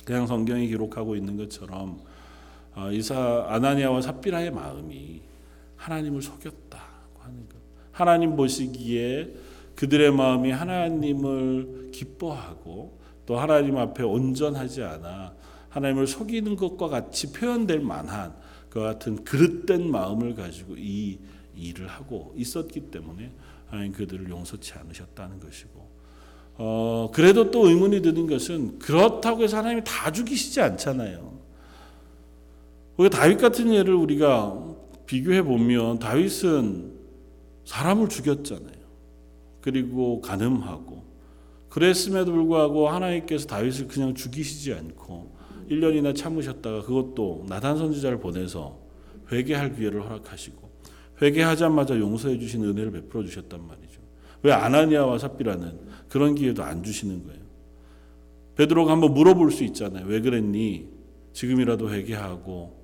그냥 0.04 0.26
성경이 0.26 0.68
기록하고 0.68 1.16
있는 1.16 1.36
것처럼 1.36 2.00
어, 2.74 2.90
이사 2.92 3.46
아나니아와 3.48 4.02
삽비라의 4.02 4.52
마음이 4.52 5.20
하나님을 5.80 6.20
속였다고 6.20 7.20
하는 7.20 7.48
것. 7.48 7.56
하나님 7.90 8.36
보시기에 8.36 9.34
그들의 9.74 10.12
마음이 10.12 10.50
하나님을 10.50 11.90
기뻐하고 11.92 13.00
또 13.24 13.38
하나님 13.38 13.78
앞에 13.78 14.02
온전하지 14.02 14.82
않아 14.82 15.34
하나님을 15.70 16.06
속이는 16.06 16.56
것과 16.56 16.88
같이 16.88 17.32
표현될 17.32 17.80
만한 17.80 18.34
그 18.68 18.80
같은 18.80 19.24
그릇된 19.24 19.90
마음을 19.90 20.34
가지고 20.34 20.74
이 20.76 21.18
일을 21.56 21.88
하고 21.88 22.34
있었기 22.36 22.90
때문에 22.90 23.32
하나님 23.66 23.92
그들을 23.92 24.28
용서치 24.28 24.74
않으셨다는 24.74 25.40
것이고 25.40 25.88
어, 26.58 27.10
그래도 27.14 27.50
또 27.50 27.68
의문이 27.68 28.02
드는 28.02 28.26
것은 28.26 28.78
그렇다고 28.78 29.44
해서 29.44 29.56
하나님이 29.56 29.82
다 29.84 30.12
죽이시지 30.12 30.60
않잖아요. 30.60 31.40
우리가 32.98 33.16
다윗 33.16 33.38
같은 33.38 33.72
예를 33.72 33.94
우리가 33.94 34.70
비교해 35.10 35.42
보면 35.42 35.98
다윗은 35.98 36.92
사람을 37.64 38.08
죽였잖아요. 38.08 38.78
그리고 39.60 40.20
간음하고 40.20 41.02
그랬음에도 41.68 42.30
불구하고 42.30 42.88
하나님께서 42.88 43.48
다윗을 43.48 43.88
그냥 43.88 44.14
죽이시지 44.14 44.72
않고 44.72 45.36
1년이나 45.68 46.14
참으셨다가 46.14 46.82
그것도 46.82 47.46
나단 47.48 47.76
선지자를 47.76 48.20
보내서 48.20 48.78
회개할 49.32 49.74
기회를 49.74 50.04
허락하시고 50.04 50.70
회개하자마자 51.20 51.98
용서해 51.98 52.38
주신 52.38 52.62
은혜를 52.62 52.92
베풀어 52.92 53.24
주셨단 53.24 53.66
말이죠. 53.66 54.00
왜 54.44 54.52
아나니아와 54.52 55.18
삽비라는 55.18 55.80
그런 56.08 56.36
기회도 56.36 56.62
안 56.62 56.84
주시는 56.84 57.24
거예요. 57.24 57.40
베드로가 58.54 58.92
한번 58.92 59.12
물어볼 59.14 59.50
수 59.50 59.64
있잖아요. 59.64 60.06
왜 60.06 60.20
그랬니? 60.20 60.88
지금이라도 61.32 61.90
회개하고 61.90 62.79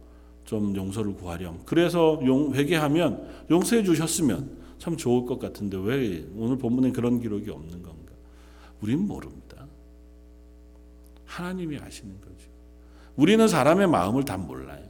좀 0.47 0.75
용서를 0.75 1.15
구하렴. 1.15 1.61
그래서 1.67 2.21
용, 2.25 2.55
회개하면 2.55 3.47
용서해 3.51 3.83
주셨으면 3.83 4.49
참 4.79 4.97
좋을 4.97 5.27
것 5.27 5.39
같은데 5.39 5.77
왜 5.77 6.25
오늘 6.37 6.57
본문에 6.57 6.93
그런 6.93 7.21
기록이 7.21 7.51
없는 7.51 7.83
건가? 7.83 8.13
우린 8.81 9.07
모릅니다. 9.07 9.67
하나님이 11.25 11.79
아시는 11.79 12.21
거죠. 12.21 12.49
우리는 13.17 13.47
사람의 13.47 13.89
마음을 13.89 14.25
다 14.25 14.37
몰라요. 14.37 14.85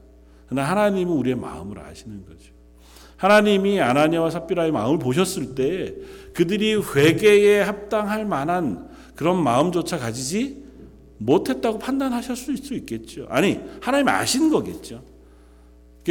그러나 0.46 0.68
하나님은 0.70 1.12
우리의 1.12 1.36
마음을 1.36 1.78
아시는 1.78 2.26
거죠. 2.26 2.52
하나님이 3.16 3.80
아나니아와 3.80 4.30
삽비라의 4.30 4.72
마음을 4.72 4.98
보셨을 4.98 5.54
때 5.54 5.94
그들이 6.34 6.74
회개에 6.74 7.62
합당할 7.62 8.26
만한 8.26 8.90
그런 9.14 9.42
마음조차 9.42 9.96
가지지 9.96 10.64
못했다고 11.16 11.78
판단하셨을 11.78 12.58
수 12.58 12.74
있겠죠. 12.74 13.26
아니 13.30 13.58
하나님 13.80 14.08
아신 14.08 14.50
거겠죠. 14.50 15.15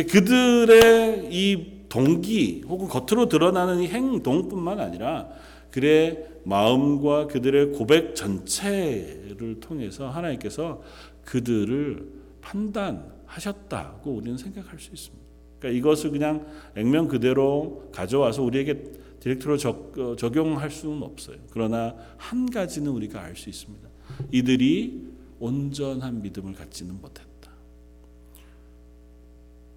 그들의 0.03 1.29
이 1.31 1.75
동기 1.89 2.63
혹은 2.67 2.87
겉으로 2.87 3.29
드러나는 3.29 3.81
이 3.81 3.87
행동뿐만 3.87 4.79
아니라 4.79 5.29
그의 5.71 6.25
마음과 6.43 7.27
그들의 7.27 7.71
고백 7.73 8.15
전체를 8.15 9.59
통해서 9.59 10.09
하나님께서 10.09 10.81
그들을 11.23 12.07
판단하셨다고 12.41 14.11
우리는 14.11 14.37
생각할 14.37 14.79
수 14.79 14.91
있습니다. 14.93 15.25
그러니까 15.59 15.79
이것을 15.79 16.11
그냥 16.11 16.45
액면 16.75 17.07
그대로 17.07 17.89
가져와서 17.91 18.43
우리에게 18.43 18.83
디렉트로 19.19 19.57
적, 19.57 19.97
어, 19.97 20.15
적용할 20.15 20.69
수는 20.69 21.01
없어요. 21.01 21.37
그러나 21.49 21.95
한 22.17 22.45
가지는 22.45 22.91
우리가 22.91 23.21
알 23.21 23.35
수 23.35 23.49
있습니다. 23.49 23.89
이들이 24.31 25.07
온전한 25.39 26.21
믿음을 26.21 26.53
갖지는 26.53 27.01
못했다. 27.01 27.34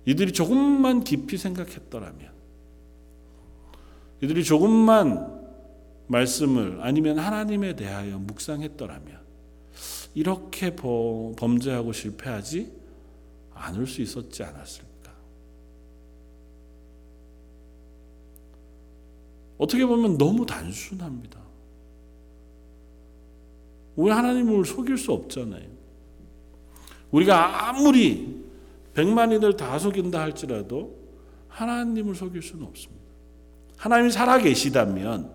이들이 0.09 0.33
조금만 0.33 1.05
깊이 1.05 1.37
생각했더라면, 1.37 2.33
이들이 4.23 4.43
조금만 4.43 5.39
말씀을 6.07 6.79
아니면 6.81 7.19
하나님에 7.19 7.77
대하여 7.77 8.17
묵상했더라면, 8.19 9.21
이렇게 10.15 10.75
범죄하고 10.75 11.93
실패하지 11.93 12.73
않을 13.53 13.87
수 13.87 14.01
있었지 14.01 14.43
않았을까? 14.43 15.13
어떻게 19.59 19.85
보면 19.85 20.17
너무 20.17 20.47
단순합니다. 20.47 21.39
우리 23.95 24.11
하나님을 24.11 24.65
속일 24.65 24.97
수 24.97 25.13
없잖아요. 25.13 25.69
우리가 27.11 27.69
아무리 27.69 28.38
백만이들 28.99 29.57
다 29.57 29.79
속인다 29.79 30.21
할지라도 30.21 30.99
하나님을 31.47 32.17
속일 32.17 32.43
수는 32.43 32.67
없습니다. 32.67 33.05
하나님이 33.77 34.11
살아 34.11 34.39
계시다면 34.39 35.31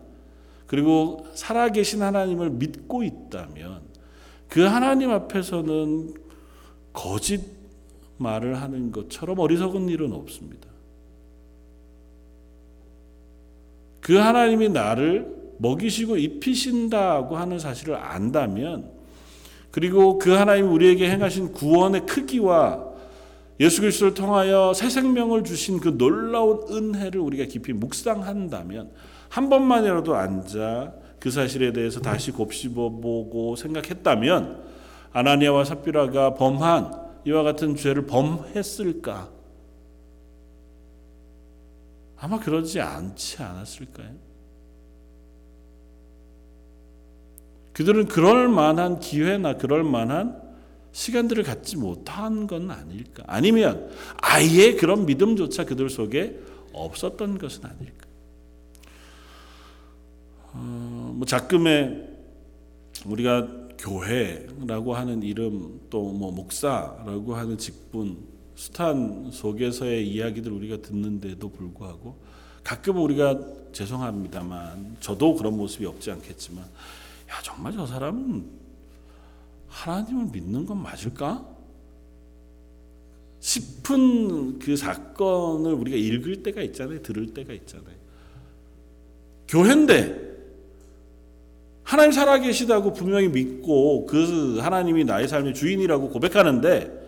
그리고 0.67 1.25
살아 1.33 1.69
계신 1.69 2.01
하나님을 2.01 2.49
믿고 2.49 3.03
있다면 3.03 3.83
그 4.49 4.63
하나님 4.63 5.11
앞에서는 5.11 6.13
거짓 6.91 7.41
말을 8.17 8.61
하는 8.61 8.91
것처럼 8.91 9.39
어리석은 9.39 9.87
일은 9.87 10.11
없습니다. 10.11 10.67
그 14.01 14.17
하나님이 14.17 14.67
나를 14.67 15.53
먹이시고 15.59 16.17
입히신다고 16.17 17.37
하는 17.37 17.59
사실을 17.59 17.95
안다면 17.95 18.91
그리고 19.71 20.17
그 20.17 20.31
하나님 20.31 20.69
우리에게 20.69 21.09
행하신 21.09 21.53
구원의 21.53 22.05
크기와 22.05 22.92
예수 23.59 23.81
그리스도를 23.81 24.13
통하여 24.13 24.73
새 24.73 24.89
생명을 24.89 25.43
주신 25.43 25.79
그 25.79 25.97
놀라운 25.97 26.65
은혜를 26.69 27.21
우리가 27.21 27.45
깊이 27.45 27.73
묵상한다면 27.73 28.91
한 29.29 29.49
번만이라도 29.49 30.15
앉아 30.15 30.93
그 31.19 31.31
사실에 31.31 31.71
대해서 31.71 31.99
다시 32.01 32.31
곱씹어 32.31 32.89
보고 33.01 33.55
생각했다면 33.55 34.63
아나니아와 35.13 35.63
삽비라가 35.63 36.33
범한 36.33 37.03
이와 37.25 37.43
같은 37.43 37.75
죄를 37.75 38.05
범했을까? 38.05 39.29
아마 42.17 42.39
그러지 42.39 42.81
않지 42.81 43.41
않았을까요? 43.41 44.09
그들은 47.73 48.07
그럴 48.07 48.49
만한 48.49 48.99
기회나 48.99 49.57
그럴 49.57 49.83
만한 49.83 50.42
시간들을 50.93 51.43
갖지 51.43 51.75
못한 51.75 52.47
건 52.47 52.71
아닐까? 52.71 53.23
아니면 53.27 53.91
아예 54.21 54.75
그런 54.75 55.05
믿음조차 55.05 55.65
그들 55.65 55.89
속에 55.89 56.39
없었던 56.71 57.37
것은 57.39 57.65
아닐까? 57.65 58.07
어, 60.53 61.13
뭐 61.15 61.25
작금에 61.25 62.09
우리가 63.05 63.47
교회라고 63.77 64.93
하는 64.93 65.23
이름 65.23 65.81
또 65.89 66.03
뭐 66.13 66.31
목사라고 66.31 67.35
하는 67.35 67.57
직분 67.57 68.17
수탄 68.55 69.29
속에서의 69.31 70.07
이야기들 70.07 70.51
우리가 70.51 70.77
듣는데도 70.77 71.49
불구하고 71.49 72.17
가끔 72.63 72.97
우리가 72.97 73.39
죄송합니다만 73.73 74.97
저도 74.99 75.35
그런 75.35 75.57
모습이 75.57 75.85
없지 75.85 76.11
않겠지만 76.11 76.63
야 76.63 77.41
정말 77.43 77.73
저 77.73 77.85
사람은 77.85 78.62
하나님을 79.73 80.27
믿는 80.31 80.65
건 80.65 80.81
맞을까? 80.81 81.45
싶은 83.39 84.59
그 84.59 84.77
사건을 84.77 85.73
우리가 85.73 85.97
읽을 85.97 86.43
때가 86.43 86.61
있잖아요. 86.61 87.01
들을 87.01 87.33
때가 87.33 87.51
있잖아요. 87.53 87.95
교회인데 89.47 90.33
하나님 91.83 92.11
살아계시다고 92.11 92.93
분명히 92.93 93.27
믿고 93.27 94.05
그 94.05 94.59
하나님이 94.59 95.03
나의 95.03 95.27
삶의 95.27 95.53
주인이라고 95.55 96.09
고백하는데 96.09 97.03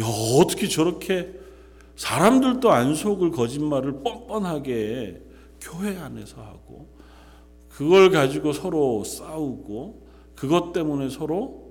야, 0.00 0.04
어떻게 0.04 0.66
저렇게 0.66 1.32
사람들도 1.94 2.72
안 2.72 2.94
속을 2.94 3.30
거짓말을 3.30 4.02
뻔뻔하게 4.02 5.22
교회 5.60 5.96
안에서 5.96 6.42
하고 6.42 6.88
그걸 7.68 8.10
가지고 8.10 8.52
서로 8.52 9.04
싸우고 9.04 10.02
그것 10.34 10.72
때문에 10.72 11.08
서로 11.10 11.62
아, 11.62 11.63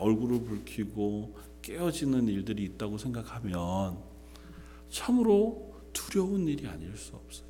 얼굴을 0.00 0.42
붉히고 0.42 1.36
깨어지는 1.62 2.28
일들이 2.28 2.64
있다고 2.64 2.98
생각하면 2.98 3.98
참으로 4.88 5.74
두려운 5.92 6.48
일이 6.48 6.66
아닐 6.66 6.96
수 6.96 7.14
없어요. 7.14 7.48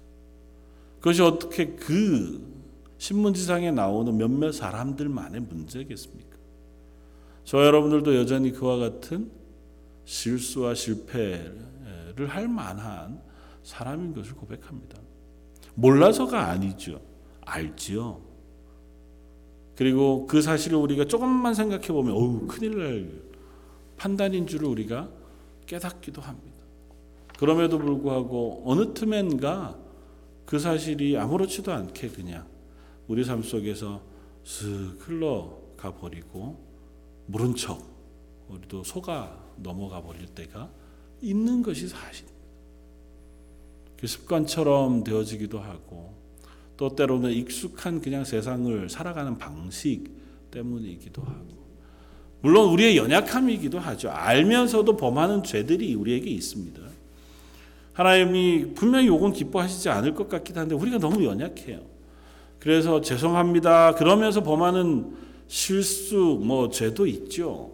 그것이 0.99 1.23
어떻게 1.23 1.75
그 1.75 2.47
신문지상에 2.99 3.71
나오는 3.71 4.15
몇몇 4.17 4.53
사람들만의 4.53 5.41
문제겠습니까? 5.41 6.37
저 7.45 7.65
여러분들도 7.65 8.15
여전히 8.17 8.53
그와 8.53 8.77
같은 8.77 9.31
실수와 10.05 10.75
실패를 10.75 12.27
할 12.29 12.49
만한 12.49 13.23
사람인 13.63 14.15
것을 14.15 14.35
고백합니다. 14.35 14.99
몰라서가 15.75 16.49
아니죠. 16.49 17.01
알지요. 17.43 18.30
그리고 19.81 20.27
그 20.27 20.43
사실을 20.43 20.77
우리가 20.77 21.07
조금만 21.07 21.55
생각해 21.55 21.87
보면 21.87 22.13
어우 22.13 22.47
큰일 22.47 22.79
날 22.79 23.23
판단인 23.97 24.47
줄을 24.47 24.67
우리가 24.69 25.09
깨닫기도 25.65 26.21
합니다. 26.21 26.59
그럼에도 27.39 27.79
불구하고 27.79 28.63
어느 28.67 28.93
틈엔가 28.93 29.79
그 30.45 30.59
사실이 30.59 31.17
아무렇지도 31.17 31.73
않게 31.73 32.11
그냥 32.11 32.47
우리 33.09 33.25
삶 33.25 33.43
속에서 33.43 34.03
슥 34.45 34.99
흘러가 35.01 35.95
버리고 35.95 36.63
모른 37.25 37.55
척 37.55 37.83
우리도 38.51 38.85
속아 38.85 39.35
넘어가 39.57 40.03
버릴 40.03 40.27
때가 40.27 40.71
있는 41.23 41.63
것이 41.63 41.89
사실입니다. 41.89 42.39
그 43.99 44.07
습관처럼 44.07 45.05
되어지기도 45.05 45.59
하고 45.59 46.20
또 46.81 46.97
때로는 46.97 47.31
익숙한 47.33 48.01
그냥 48.01 48.25
세상을 48.25 48.89
살아가는 48.89 49.37
방식 49.37 50.05
때문이기도 50.51 51.21
하고 51.21 51.61
물론 52.41 52.71
우리의 52.71 52.97
연약함이기도 52.97 53.79
하죠. 53.79 54.09
알면서도 54.09 54.97
범하는 54.97 55.43
죄들이 55.43 55.95
우리에게 55.95 56.31
있습니다. 56.31 56.81
하나님이 57.93 58.73
분명히 58.75 59.09
요건 59.09 59.35
기뻐하시지 59.35 59.91
않을 59.91 60.15
것 60.15 60.31
같긴 60.31 60.57
한데 60.57 60.75
우리가 60.75 60.97
너무 60.97 61.23
연약해요. 61.23 61.83
그래서 62.59 63.03
죄송합니다. 63.03 63.95
그러면서 63.97 64.43
범하는 64.43 65.15
실수 65.49 66.41
뭐 66.43 66.71
죄도 66.71 67.07
있죠. 67.07 67.73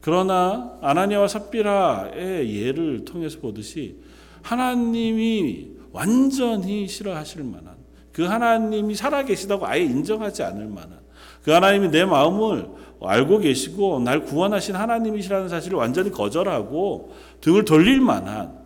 그러나 0.00 0.78
아나니아와 0.80 1.28
삽비라의 1.28 2.56
예를 2.62 3.04
통해서 3.04 3.40
보듯이 3.40 3.96
하나님이 4.40 5.72
완전히 5.92 6.88
싫어하실 6.88 7.44
만한 7.44 7.76
그 8.16 8.22
하나님이 8.22 8.94
살아계시다고 8.94 9.66
아예 9.66 9.82
인정하지 9.82 10.42
않을 10.42 10.68
만한 10.68 11.00
그 11.42 11.50
하나님이 11.50 11.90
내 11.90 12.06
마음을 12.06 12.66
알고 13.02 13.40
계시고 13.40 14.00
날 14.00 14.24
구원하신 14.24 14.74
하나님이시라는 14.74 15.50
사실을 15.50 15.76
완전히 15.76 16.10
거절하고 16.10 17.12
등을 17.42 17.66
돌릴 17.66 18.00
만한 18.00 18.64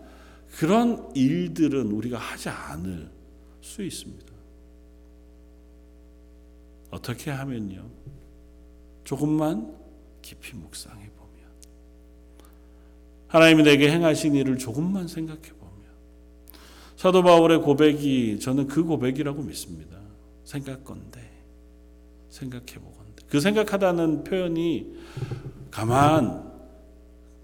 그런 0.57 1.11
일들은 1.17 1.91
우리가 1.91 2.17
하지 2.17 2.49
않을 2.49 3.11
수 3.61 3.83
있습니다. 3.83 4.33
어떻게 6.93 7.33
하면요? 7.33 7.91
조금만 9.03 9.75
깊이 10.23 10.55
묵상해 10.55 11.11
보면 11.11 11.51
하나님이 13.27 13.65
내게 13.65 13.91
행하신 13.91 14.37
일을 14.37 14.59
조금만 14.59 15.09
생각해 15.09 15.41
보면 15.41 15.60
사도 17.01 17.23
바울의 17.23 17.63
고백이 17.63 18.41
저는 18.41 18.67
그 18.67 18.85
고백이라고 18.85 19.41
믿습니다. 19.41 19.97
생각건데 20.45 21.19
생각해 22.29 22.75
보건데 22.75 23.23
그 23.31 23.41
생각하다는 23.41 24.23
표현이 24.23 24.87
가만 25.71 26.45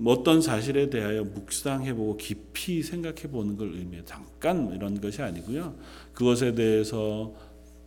어떤 0.04 0.42
사실에 0.42 0.90
대하여 0.90 1.24
묵상해보고 1.24 2.18
깊이 2.18 2.82
생각해보는 2.82 3.56
걸 3.56 3.72
의미해요. 3.72 4.04
잠깐 4.04 4.74
이런 4.76 5.00
것이 5.00 5.22
아니고요. 5.22 5.74
그것에 6.12 6.54
대해서 6.54 7.32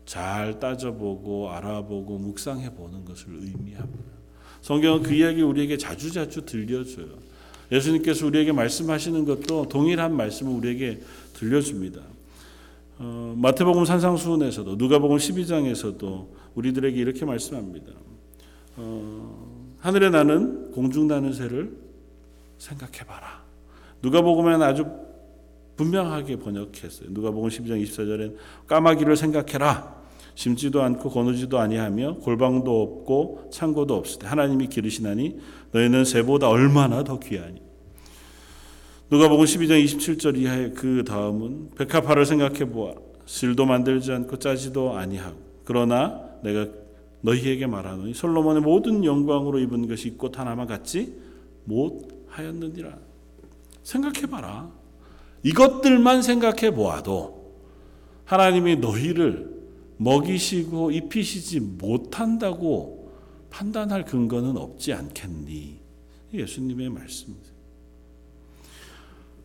잘 0.08 0.60
따져보고 0.60 1.52
알아보고 1.52 2.18
묵상해보는 2.18 3.06
것을 3.06 3.28
의미합니다. 3.28 4.10
성경은 4.64 5.04
그 5.04 5.14
이야기 5.14 5.44
우리에게 5.44 5.78
자주자주 5.78 6.48
들려줘요. 6.48 7.30
예수님께서 7.72 8.26
우리에게 8.26 8.54
말씀하시는 8.54 9.26
것도 9.26 9.70
동일한 9.70 10.16
말씀을 10.16 10.52
우리에게 10.54 11.02
들려줍니다. 11.39 12.02
어, 12.99 13.34
마태복음 13.38 13.86
산상수훈에서도 13.86 14.75
누가복음 14.75 15.17
12장에서도 15.17 16.28
우리들에게 16.56 16.99
이렇게 16.99 17.25
말씀합니다. 17.25 17.93
어, 18.75 19.73
하늘에 19.80 20.10
나는 20.10 20.71
공중 20.71 21.08
나는 21.08 21.32
새를 21.32 21.78
생각해봐라. 22.58 23.43
누가복음에는 24.02 24.62
아주 24.62 24.86
분명하게 25.78 26.39
번역했어요. 26.39 27.10
누가복음 27.12 27.49
12장 27.49 27.82
24절엔 27.82 28.36
까마귀를 28.67 29.15
생각해라. 29.15 29.97
심지도 30.36 30.82
않고 30.84 31.10
거누지도 31.10 31.58
아니하며 31.58 32.17
골방도 32.17 32.82
없고 32.82 33.49
창고도 33.52 34.04
때 34.19 34.28
하나님이 34.28 34.67
기르시나니 34.67 35.38
너희는 35.71 36.04
새보다 36.04 36.49
얼마나 36.49 37.04
더 37.04 37.17
귀하니. 37.19 37.69
누가복음 39.12 39.43
12장 39.45 39.84
27절 39.84 40.38
이하의 40.38 40.74
그 40.74 41.04
다음은 41.04 41.72
백합화를 41.72 42.28
생각해 42.28 42.65
보아 42.69 42.93
실도 43.26 43.65
만들지 43.65 44.12
않고 44.12 44.38
짜지도 44.38 44.95
아니하고 44.98 45.36
그러나 45.65 46.30
내가 46.43 46.67
너희에게 47.22 47.65
말하노니 47.65 48.13
솔로몬의 48.13 48.62
모든 48.62 49.04
영광으로 49.04 49.60
입은 49.60 49.88
것이 49.88 50.12
꽃 50.12 50.38
하나만 50.38 50.67
같지 50.67 51.15
못하였느니라. 51.65 52.98
생각해 53.82 54.28
봐라. 54.28 54.72
이것들만 55.43 56.22
생각해 56.22 56.72
보아도 56.72 57.56
하나님이 58.26 58.76
너희를 58.76 59.60
먹이시고 59.98 60.91
입히시지 60.91 61.60
못한다고 61.60 63.12
판단할 63.50 64.06
근거는 64.06 64.56
없지 64.56 64.93
않겠니? 64.93 65.80
예수님의 66.34 66.89
말씀입니다. 66.89 67.59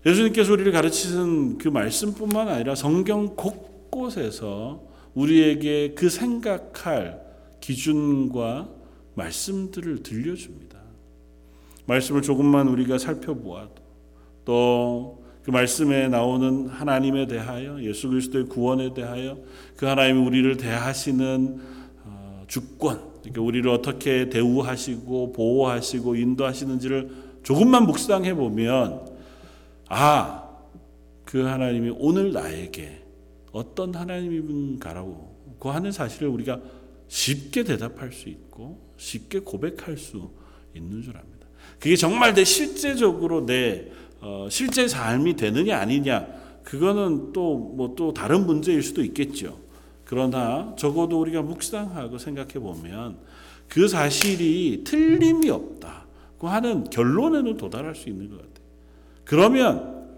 예수님께서 0.06 0.52
우리를 0.52 0.70
가르치는 0.72 1.58
그 1.58 1.68
말씀뿐만 1.68 2.48
아니라 2.48 2.74
성경 2.74 3.34
곳곳에서 3.36 4.82
우리에게 5.14 5.94
그 5.94 6.08
생각할 6.08 7.22
기준과 7.60 8.68
말씀들을 9.14 10.02
들려줍니다. 10.02 10.78
말씀을 11.86 12.22
조금만 12.22 12.68
우리가 12.68 12.98
살펴보아도 12.98 13.82
또 14.44 15.24
그 15.44 15.50
말씀에 15.50 16.08
나오는 16.08 16.68
하나님에 16.68 17.26
대하여 17.26 17.82
예수 17.82 18.08
그리스도의 18.08 18.46
구원에 18.46 18.94
대하여 18.94 19.36
그 19.76 19.84
하나님이 19.84 20.18
우리를 20.18 20.56
대하시는 20.56 21.60
어, 22.04 22.44
주권, 22.48 22.98
그러니까 23.20 23.42
우리를 23.42 23.68
어떻게 23.68 24.30
대우하시고 24.30 25.32
보호하시고 25.32 26.16
인도하시는지를 26.16 27.10
조금만 27.42 27.84
묵상해 27.84 28.34
보면 28.34 29.13
아, 29.96 30.42
그 31.24 31.42
하나님이 31.42 31.94
오늘 31.98 32.32
나에게 32.32 33.04
어떤 33.52 33.94
하나님인가라고 33.94 35.56
그 35.60 35.68
하는 35.68 35.92
사실을 35.92 36.26
우리가 36.28 36.60
쉽게 37.06 37.62
대답할 37.62 38.10
수 38.12 38.28
있고 38.28 38.92
쉽게 38.96 39.38
고백할 39.38 39.96
수 39.96 40.30
있는 40.74 41.00
줄 41.00 41.16
압니다. 41.16 41.46
그게 41.78 41.94
정말 41.94 42.34
내 42.34 42.42
실제적으로 42.42 43.46
내 43.46 43.88
어, 44.20 44.48
실제 44.50 44.88
삶이 44.88 45.36
되느냐 45.36 45.78
아니냐 45.78 46.26
그거는 46.64 47.32
또 47.32 47.74
뭐 47.76 47.94
또 47.94 48.12
다른 48.12 48.46
문제일 48.46 48.82
수도 48.82 49.04
있겠죠. 49.04 49.60
그러나 50.04 50.74
적어도 50.76 51.20
우리가 51.20 51.42
묵상하고 51.42 52.18
생각해 52.18 52.54
보면 52.54 53.18
그 53.68 53.86
사실이 53.86 54.82
틀림이 54.84 55.50
없다 55.50 56.06
고 56.38 56.48
하는 56.48 56.82
결론에는 56.90 57.56
도달할 57.56 57.94
수 57.94 58.08
있는 58.08 58.28
것 58.28 58.38
같아요. 58.38 58.53
그러면 59.24 60.08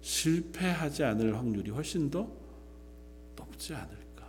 실패하지 0.00 1.04
않을 1.04 1.36
확률이 1.36 1.70
훨씬 1.70 2.10
더 2.10 2.28
높지 3.36 3.74
않을까. 3.74 4.26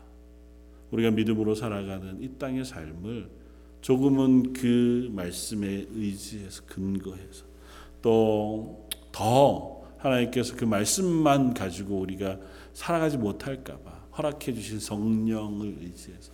우리가 0.91 1.11
믿음으로 1.11 1.55
살아가는 1.55 2.21
이 2.21 2.29
땅의 2.37 2.65
삶을 2.65 3.29
조금은 3.81 4.53
그 4.53 5.09
말씀에 5.11 5.87
의지해서 5.93 6.63
근거해서 6.65 7.45
또 8.01 8.89
더 9.11 9.81
하나님께서 9.97 10.55
그 10.55 10.65
말씀만 10.65 11.53
가지고 11.53 11.99
우리가 11.99 12.39
살아가지 12.73 13.17
못할까봐 13.17 14.07
허락해 14.17 14.53
주신 14.53 14.79
성령을 14.79 15.77
의지해서 15.81 16.31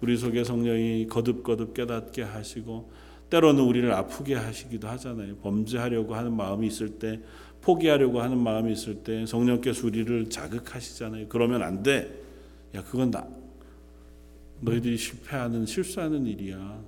우리 0.00 0.16
속에 0.16 0.44
성령이 0.44 1.06
거듭거듭 1.08 1.74
깨닫게 1.74 2.22
하시고 2.22 2.90
때로는 3.32 3.64
우리를 3.64 3.90
아프게 3.90 4.34
하시기도 4.34 4.88
하잖아요. 4.88 5.36
범죄하려고 5.36 6.14
하는 6.14 6.36
마음이 6.36 6.66
있을 6.66 6.98
때 6.98 7.18
포기하려고 7.62 8.20
하는 8.20 8.36
마음이 8.36 8.72
있을 8.72 8.96
때 8.96 9.24
성령께서 9.24 9.86
우리를 9.86 10.28
자극하시잖아요. 10.28 11.28
그러면 11.30 11.62
안 11.62 11.82
돼. 11.82 12.14
야, 12.74 12.84
그건 12.84 13.10
나 13.10 13.26
너희들이 14.60 14.98
실패하는 14.98 15.64
실수하는 15.64 16.26
일이야. 16.26 16.78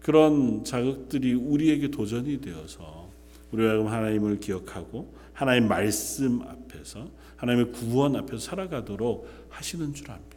그런 0.00 0.64
자극들이 0.64 1.32
우리에게 1.32 1.90
도전이 1.90 2.42
되어서 2.42 3.08
우리가 3.50 3.90
하나님을 3.90 4.40
기억하고 4.40 5.14
하나님 5.32 5.66
말씀 5.66 6.42
앞에서 6.42 7.08
하나님의 7.36 7.72
구원 7.72 8.16
앞에서 8.16 8.38
살아가도록 8.38 9.26
하시는 9.48 9.94
줄 9.94 10.10
압니다. 10.10 10.36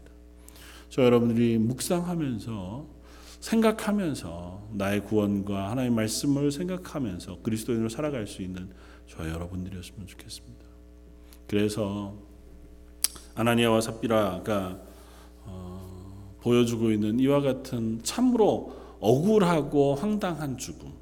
저 0.87 1.03
여러분들이 1.03 1.57
묵상하면서 1.57 3.00
생각하면서 3.41 4.69
나의 4.73 5.03
구원과 5.03 5.71
하나님의 5.71 5.95
말씀을 5.95 6.51
생각하면서 6.51 7.39
그리스도인으로 7.41 7.89
살아갈 7.89 8.27
수 8.27 8.41
있는 8.41 8.69
저 9.07 9.27
여러분들이었으면 9.27 10.07
좋겠습니다. 10.07 10.65
그래서 11.47 12.15
아나니아와 13.35 13.81
삽비라가 13.81 14.79
어, 15.45 16.37
보여주고 16.41 16.91
있는 16.91 17.19
이와 17.19 17.41
같은 17.41 17.99
참으로 18.03 18.79
억울하고 18.99 19.95
황당한 19.95 20.57
죽음 20.57 20.93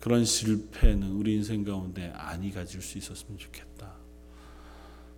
그런 0.00 0.24
실패는 0.24 1.12
우리 1.12 1.34
인생 1.34 1.64
가운데 1.64 2.12
아니 2.14 2.52
가질 2.52 2.82
수 2.82 2.98
있었으면 2.98 3.38
좋겠다. 3.38 3.94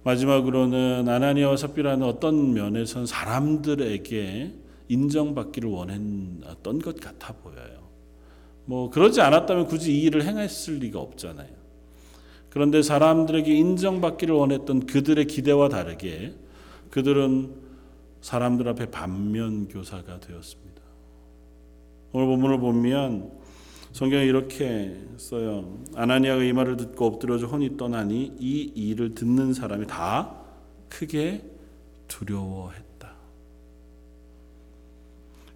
마지막으로는 0.04 1.08
아나니아와 1.08 1.56
삽비라는 1.56 2.06
어떤 2.06 2.54
면에선 2.54 3.06
사람들에게 3.06 4.65
인정받기를 4.88 5.68
원했던 5.68 6.78
것 6.78 7.00
같아 7.00 7.32
보여요. 7.34 7.86
뭐 8.64 8.90
그러지 8.90 9.20
않았다면 9.20 9.66
굳이 9.66 9.92
이 9.92 10.02
일을 10.02 10.24
행했을 10.24 10.78
리가 10.78 10.98
없잖아요. 10.98 11.48
그런데 12.50 12.82
사람들에게 12.82 13.52
인정받기를 13.54 14.34
원했던 14.34 14.86
그들의 14.86 15.26
기대와 15.26 15.68
다르게 15.68 16.34
그들은 16.90 17.54
사람들 18.22 18.68
앞에 18.68 18.90
반면 18.90 19.68
교사가 19.68 20.20
되었습니다. 20.20 20.82
오늘 22.12 22.26
본문을 22.26 22.58
보면 22.58 23.30
성경에 23.92 24.24
이렇게 24.24 24.96
써요. 25.16 25.78
아나니아가 25.94 26.42
이 26.42 26.52
말을 26.52 26.76
듣고 26.76 27.06
엎드려져 27.06 27.46
혼이 27.46 27.76
떠나니 27.76 28.36
이 28.38 28.72
일을 28.74 29.14
듣는 29.14 29.52
사람이 29.52 29.86
다 29.86 30.34
크게 30.88 31.44
두려워했다. 32.08 32.85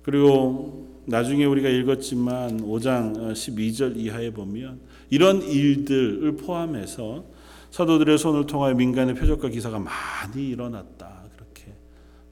그리고 0.03 0.89
나중에 1.07 1.45
우리가 1.45 1.69
읽었지만 1.69 2.63
5장 2.63 3.33
12절 3.33 3.97
이하에 3.97 4.31
보면 4.31 4.81
이런 5.11 5.43
일들을 5.43 6.37
포함해서 6.37 7.25
사도들의 7.71 8.19
손을 8.19 8.47
통하여 8.47 8.75
민간의 8.75 9.15
표적과 9.15 9.49
기사가 9.49 9.79
많이 9.79 10.49
일어났다 10.49 11.25
그렇게 11.35 11.75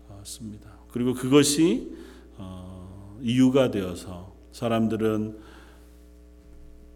어, 0.08 0.20
씁니다. 0.24 0.70
그리고 0.92 1.14
그것이 1.14 1.92
어, 2.36 3.18
이유가 3.22 3.70
되어서 3.70 4.34
사람들은 4.52 5.38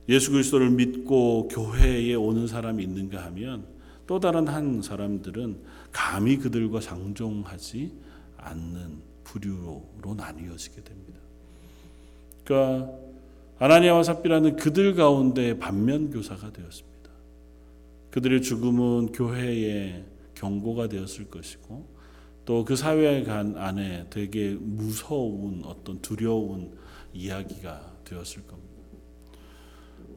예수 0.09 0.33
그리스도를 0.33 0.71
믿고 0.71 1.49
교회에 1.49 2.15
오는 2.15 2.47
사람이 2.47 2.83
있는가 2.83 3.25
하면 3.27 3.67
또 4.07 4.19
다른 4.19 4.49
한 4.49 4.83
사람들은 4.83 5.61
감히 5.93 6.37
그들과 6.39 6.81
상종하지 6.81 7.93
않는 8.37 9.12
부류로 9.33 10.15
나뉘어지게 10.17 10.83
됩니다. 10.83 11.19
그러니까 12.45 12.93
아나니아와 13.59 14.03
삽비라는 14.03 14.57
그들 14.57 14.95
가운데 14.95 15.59
반면 15.59 16.11
교사가 16.11 16.53
되었습니다. 16.53 17.11
그들의 18.11 18.43
죽음은 18.43 19.13
교회의 19.13 20.05
경고가 20.35 20.89
되었을 20.89 21.31
것이고 21.31 21.93
또 22.45 22.65
그 22.65 22.75
사회 22.77 23.23
간 23.23 23.57
안에 23.57 24.07
되게 24.11 24.57
무서운 24.59 25.63
어떤 25.65 26.03
두려운 26.03 26.77
이야기가 27.15 27.99
되었을 28.05 28.47
겁니다. 28.47 28.73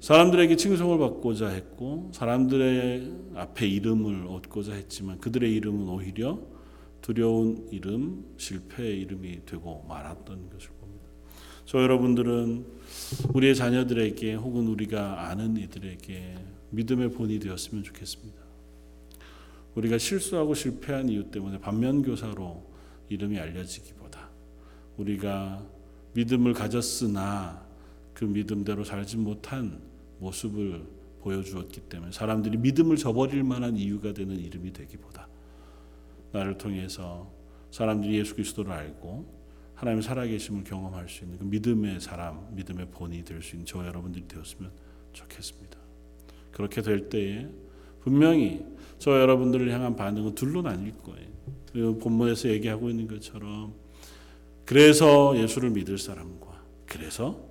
사람들에게 0.02 0.56
칭송을 0.56 0.98
받고자 0.98 1.50
했고 1.50 2.12
사람들의 2.14 3.12
앞에 3.36 3.68
이름을 3.68 4.28
얻고자 4.28 4.74
했지만 4.74 5.20
그들의 5.20 5.52
이름은 5.54 5.88
오히려 5.88 6.40
두려운 7.06 7.68
이름, 7.72 8.26
실패의 8.36 9.02
이름이 9.02 9.46
되고 9.46 9.86
말았던 9.88 10.50
것을 10.50 10.70
봅니다. 10.80 11.06
저 11.66 11.80
여러분들은 11.84 12.66
우리의 13.32 13.56
자녀들에게 13.56 14.34
혹은 14.34 14.68
우리가 14.68 15.30
아는 15.30 15.56
이들에게 15.56 16.36
믿음의 16.72 17.12
본이 17.12 17.38
되었으면 17.38 17.84
좋겠습니다. 17.84 18.42
우리가 19.76 20.00
실수하고 20.00 20.56
실패한 20.56 21.10
이유 21.10 21.30
때문에 21.30 21.60
반면교사로 21.60 22.66
이름이 23.10 23.38
알려지기보다 23.38 24.28
우리가 24.98 25.64
믿음을 26.16 26.54
가졌으나 26.54 27.64
그 28.16 28.26
믿음대로 28.26 28.84
살지 28.84 29.18
못한 29.18 29.80
모습을 30.18 30.88
보여주었기 31.22 31.82
때문에 31.82 32.12
사람들이 32.12 32.58
믿음을 32.58 32.98
저버릴 32.98 33.44
만한 33.44 33.78
이유가 33.78 34.12
되는 34.12 34.40
이름이 34.40 34.74
되기보다 34.74 35.35
나를 36.36 36.58
통해서 36.58 37.32
사람들이 37.72 38.18
예수 38.20 38.36
그리스도를 38.36 38.72
알고 38.72 39.34
하나님의 39.76 40.04
살아계심을 40.04 40.64
경험할 40.64 41.10
수 41.10 41.24
있는 41.24 41.38
그 41.38 41.44
믿음의 41.46 42.00
사람, 42.00 42.48
믿음의 42.56 42.92
본이 42.92 43.24
될 43.24 43.42
수 43.42 43.56
있는 43.56 43.66
저 43.66 43.86
여러분들이 43.86 44.28
되었으면 44.28 44.72
좋겠습니다. 45.14 45.78
그렇게 46.52 46.82
될 46.82 47.10
때에 47.10 47.48
분명히 48.02 48.66
저 49.00 49.20
여러분들을 49.20 49.72
향한 49.72 49.96
반응은 49.96 50.36
둘로 50.36 50.62
나뉠 50.62 50.98
거예요. 51.00 51.28
그 51.74 51.98
본문에서 52.02 52.50
얘기하고 52.50 52.90
있는 52.90 53.08
것처럼 53.08 53.74
그래서 54.64 55.38
예수를 55.38 55.72
믿을 55.72 55.98
사람과 55.98 56.64
그래서 56.86 57.46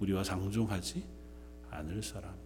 우리와 0.00 0.22
상종하지 0.22 1.02
않을 1.70 2.02
사람들. 2.02 2.40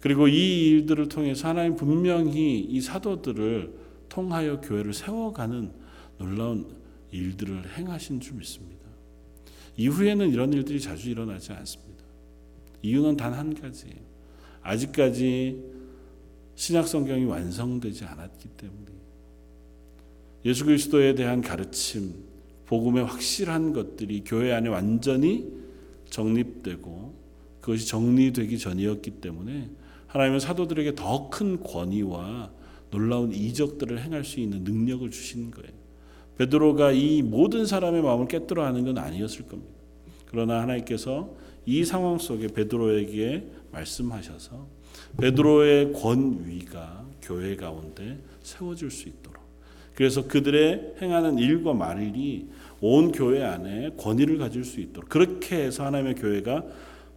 그리고 0.00 0.28
이 0.28 0.68
일들을 0.70 1.08
통해서 1.08 1.48
하나님 1.48 1.76
분명히 1.76 2.58
이 2.60 2.80
사도들을 2.80 3.83
통하여 4.14 4.60
교회를 4.60 4.94
세워가는 4.94 5.72
놀라운 6.18 6.72
일들을 7.10 7.76
행하신 7.76 8.20
줄 8.20 8.36
믿습니다. 8.36 8.84
이후에는 9.76 10.30
이런 10.30 10.52
일들이 10.52 10.80
자주 10.80 11.10
일어나지 11.10 11.52
않습니다. 11.52 12.04
이유는 12.82 13.16
단 13.16 13.32
한 13.34 13.52
가지예요. 13.54 13.96
아직까지 14.62 15.60
신약 16.54 16.86
성경이 16.86 17.24
완성되지 17.24 18.04
않았기 18.04 18.50
때문에 18.50 18.92
예수 20.44 20.64
그리스도에 20.64 21.16
대한 21.16 21.40
가르침, 21.40 22.14
복음의 22.66 23.04
확실한 23.04 23.72
것들이 23.72 24.22
교회 24.24 24.52
안에 24.52 24.68
완전히 24.68 25.50
정립되고 26.10 27.14
그것이 27.60 27.88
정리되기 27.88 28.58
전이었기 28.58 29.10
때문에 29.22 29.70
하나님은 30.06 30.38
사도들에게 30.38 30.94
더 30.94 31.28
큰 31.30 31.60
권위와 31.60 32.52
놀라운 32.94 33.32
이적들을 33.32 34.00
행할 34.00 34.24
수 34.24 34.38
있는 34.38 34.62
능력을 34.62 35.10
주신 35.10 35.50
거예요. 35.50 35.72
베드로가 36.38 36.92
이 36.92 37.22
모든 37.22 37.66
사람의 37.66 38.02
마음을 38.02 38.28
깨뜨려 38.28 38.64
하는 38.64 38.84
건 38.84 38.98
아니었을 38.98 39.48
겁니다. 39.48 39.72
그러나 40.26 40.62
하나님께서 40.62 41.34
이 41.66 41.84
상황 41.84 42.18
속에 42.18 42.48
베드로에게 42.48 43.46
말씀하셔서 43.72 44.66
베드로의 45.18 45.92
권위가 45.92 47.04
교회 47.20 47.56
가운데 47.56 48.18
세워질 48.42 48.90
수 48.92 49.08
있도록 49.08 49.42
그래서 49.96 50.26
그들의 50.26 50.94
행하는 51.02 51.38
일과 51.38 51.72
말이 51.72 52.48
온 52.80 53.10
교회 53.10 53.42
안에 53.42 53.90
권위를 53.96 54.38
가질 54.38 54.64
수 54.64 54.80
있도록 54.80 55.08
그렇게 55.08 55.64
해서 55.64 55.84
하나님의 55.84 56.14
교회가 56.14 56.64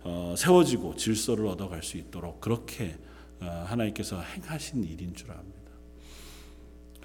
어, 0.04 0.36
세워지고 0.38 0.96
질서를 0.96 1.46
얻어갈 1.48 1.84
수 1.84 1.98
있도록 1.98 2.40
그렇게 2.40 2.96
어, 3.42 3.66
하나님께서 3.68 4.22
행하신 4.22 4.84
일인 4.84 5.14
줄 5.14 5.32
압니다. 5.32 5.57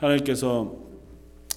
하나님께서 0.03 0.77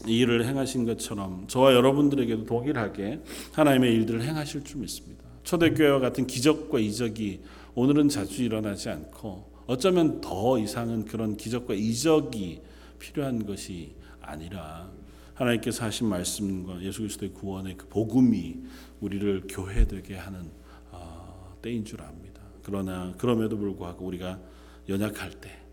이 0.07 0.19
일을 0.19 0.45
행하신 0.45 0.85
것처럼 0.85 1.47
저와 1.47 1.73
여러분들에게도 1.73 2.45
동일하게 2.45 3.21
하나님의 3.53 3.93
일들을 3.93 4.21
행하실 4.21 4.63
줄 4.63 4.81
믿습니다. 4.81 5.23
초대교회와 5.43 5.99
같은 5.99 6.27
기적과 6.27 6.79
이적이 6.79 7.41
오늘은 7.75 8.09
자주 8.09 8.43
일어나지 8.43 8.89
않고 8.89 9.51
어쩌면 9.67 10.21
더 10.21 10.59
이상은 10.59 11.05
그런 11.05 11.37
기적과 11.37 11.73
이적이 11.73 12.61
필요한 12.99 13.45
것이 13.45 13.95
아니라 14.21 14.91
하나님께서 15.33 15.85
하신 15.85 16.07
말씀과 16.07 16.81
예수 16.81 16.99
그리스도의 16.99 17.33
구원의 17.33 17.77
그 17.77 17.87
복음이 17.87 18.57
우리를 19.01 19.43
교회되게 19.49 20.15
하는 20.15 20.51
어, 20.91 21.55
때인 21.61 21.83
줄 21.83 22.01
압니다. 22.01 22.41
그러나 22.63 23.13
그럼에도 23.17 23.57
불구하고 23.57 24.05
우리가 24.05 24.39
연약할 24.87 25.31
때 25.31 25.65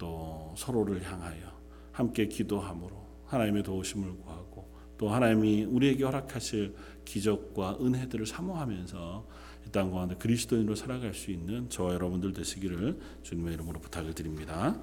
또 0.00 0.54
서로를 0.56 1.04
향하여 1.04 1.49
함께 1.92 2.26
기도함으로 2.26 2.90
하나님의 3.26 3.62
도우심을 3.62 4.16
구하고 4.18 4.70
또 4.98 5.08
하나님이 5.08 5.64
우리에게 5.64 6.04
허락하실 6.04 6.74
기적과 7.04 7.78
은혜들을 7.80 8.26
사모하면서 8.26 9.26
이 9.66 9.70
땅 9.72 9.92
가운데 9.92 10.16
그리스도인으로 10.16 10.74
살아갈 10.74 11.14
수 11.14 11.30
있는 11.30 11.68
저와 11.70 11.94
여러분들 11.94 12.32
되시기를 12.32 12.98
주님의 13.22 13.54
이름으로 13.54 13.78
부탁을 13.78 14.14
드립니다. 14.14 14.76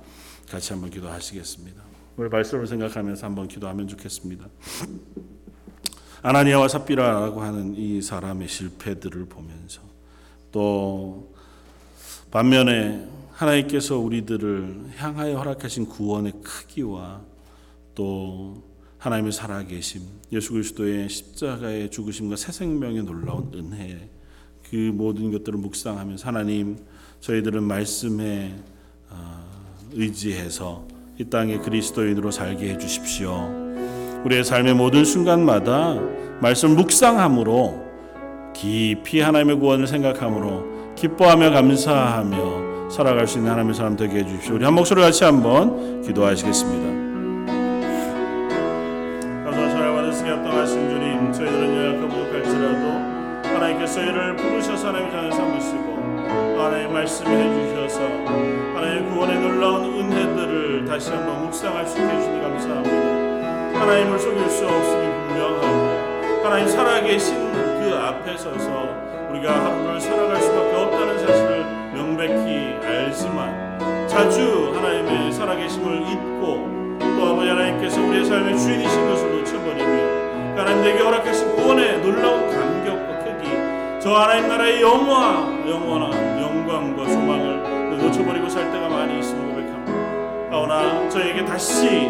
같이 0.49 0.71
한번 0.71 0.89
기도하시겠습니다. 0.91 1.83
오늘 2.15 2.29
말씀을 2.29 2.67
생각하면서 2.67 3.25
한번 3.25 3.47
기도하면 3.49 3.87
좋겠습니다. 3.89 4.47
아나니아와 6.21 6.67
삽비라라고 6.69 7.41
하는 7.41 7.75
이 7.75 8.01
사람의 8.01 8.47
실패들을 8.47 9.25
보면서 9.25 9.81
또 10.51 11.33
반면에 12.31 13.07
하나님께서 13.37 13.99
우리들을 13.99 14.93
향하여 14.97 15.37
허락하신 15.37 15.85
구원의 15.85 16.33
크기와 16.43 17.21
또 17.93 18.63
하나님의 18.97 19.31
살아계심, 19.31 20.01
예수 20.31 20.53
그리스도의 20.53 21.07
십자가의 21.07 21.91
죽으심과 21.91 22.35
새 22.35 22.51
생명의 22.51 23.03
놀라운 23.03 23.51
은혜, 23.53 24.09
그 24.67 24.75
모든 24.75 25.31
것들을 25.31 25.59
묵상하면서 25.59 26.27
하나님 26.27 26.77
저희들은 27.19 27.63
말씀에 27.63 28.55
어, 29.09 29.45
의지해서 29.93 30.87
이 31.19 31.25
땅에 31.25 31.59
그리스도인으로 31.59 32.31
살게 32.31 32.71
해 32.71 32.77
주십시오. 32.77 33.49
우리의 34.25 34.43
삶의 34.43 34.73
모든 34.73 35.05
순간마다 35.05 35.95
말씀 36.41 36.75
묵상함으로 36.75 37.85
깊이 38.55 39.19
하나님의 39.21 39.59
구원을 39.59 39.85
생각함으로 39.85 40.95
기뻐하며 40.95 41.51
감사하며 41.51 42.66
살아갈 42.89 43.27
수 43.27 43.37
있는 43.37 43.51
하나님의 43.51 43.75
사람 43.75 43.95
되게 43.95 44.19
해주십시오. 44.19 44.55
우리 44.55 44.65
한 44.65 44.73
목소리 44.73 45.01
같이 45.01 45.23
한번 45.23 46.01
기도하시겠습니다. 46.01 46.97
저희를 53.97 54.35
부르셔서 54.35 54.89
하나님의 54.89 55.11
자녀 55.11 55.31
삼으시고 55.31 55.97
하나님의 56.57 56.93
말씀을 56.93 57.31
해주셔서 57.31 58.01
하나님의 58.75 59.09
구원의 59.09 59.39
놀라운 59.39 59.85
은혜들을 59.85 60.85
다시 60.85 61.09
한번 61.09 61.45
묵상할 61.45 61.87
수 61.87 61.97
있게 61.97 62.07
해주시니 62.07 62.41
감사합니다. 62.41 63.79
하나님을 63.79 64.19
속일 64.19 64.49
수 64.49 64.67
없음이 64.67 65.27
분명하고 65.27 66.43
하나님 66.43 66.67
살아계신 66.67 67.51
그 67.51 67.95
앞에 67.95 68.37
서서 68.37 68.87
우리가 69.31 69.65
하루를 69.65 69.99
살아갈 69.99 70.41
수밖에 70.41 70.75
없다는 70.75 71.19
사실을 71.19 71.66
명백히 72.17 72.75
알지만 72.83 74.07
자주 74.07 74.71
하나님의 74.73 75.31
살아계심을 75.31 76.01
잊고 76.01 76.97
또 76.99 77.27
아버지 77.27 77.47
하나님께서 77.47 78.01
우리의 78.01 78.25
삶의 78.25 78.57
주인이신 78.57 79.09
것을 79.09 79.37
놓쳐버리며 79.37 80.57
하나님 80.57 80.81
내게 80.81 80.99
허락하신 81.03 81.55
구원의 81.55 82.01
놀라운 82.01 82.49
감격과 82.49 83.19
크기 83.19 83.49
저 84.01 84.15
하나님 84.15 84.47
나라의 84.47 84.81
영원 84.81 85.69
영원한 85.69 86.41
영광과 86.41 87.07
소망을 87.07 87.97
놓쳐버리고 87.99 88.49
살 88.49 88.71
때가 88.71 88.89
많이 88.89 89.19
있음을 89.19 89.53
고백합니다. 89.53 90.49
그러나 90.49 91.09
저에게 91.09 91.45
다시 91.45 92.09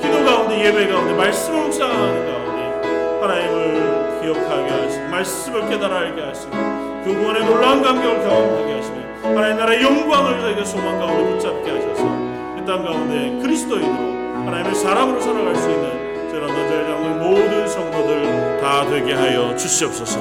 기도 0.00 0.24
가운데 0.24 0.64
예배 0.66 0.86
가운데 0.86 1.14
말씀을 1.14 1.64
묵상하는 1.64 2.26
가운데 2.26 3.20
하나님을 3.20 4.20
기억하게 4.22 4.70
하시고 4.70 5.08
말씀을 5.08 5.68
깨달아 5.68 5.96
알게 5.98 6.22
하시고 6.22 6.52
그 7.04 7.16
구원의 7.18 7.44
놀라운 7.44 7.82
감격을 7.82 8.22
경험하게 8.22 8.74
하시며 8.74 9.07
하나님 9.22 9.56
나라의 9.58 9.82
영광을 9.82 10.40
저희가 10.40 10.64
소망 10.64 10.98
가운데 10.98 11.32
붙잡게 11.32 11.70
하셔서 11.70 12.04
이 12.56 12.64
땅 12.68 12.84
가운데 12.84 13.40
그리스도인으로 13.42 14.44
하나님의 14.44 14.74
사람으로 14.74 15.18
살아갈 15.20 15.56
수 15.56 15.70
있는 15.70 16.28
저런 16.30 16.48
너저의 16.48 16.84
장의 16.86 17.10
모든 17.16 17.66
성도들 17.68 18.58
다 18.60 18.84
되게 18.90 19.14
하여 19.14 19.56
주시옵소서. 19.56 20.18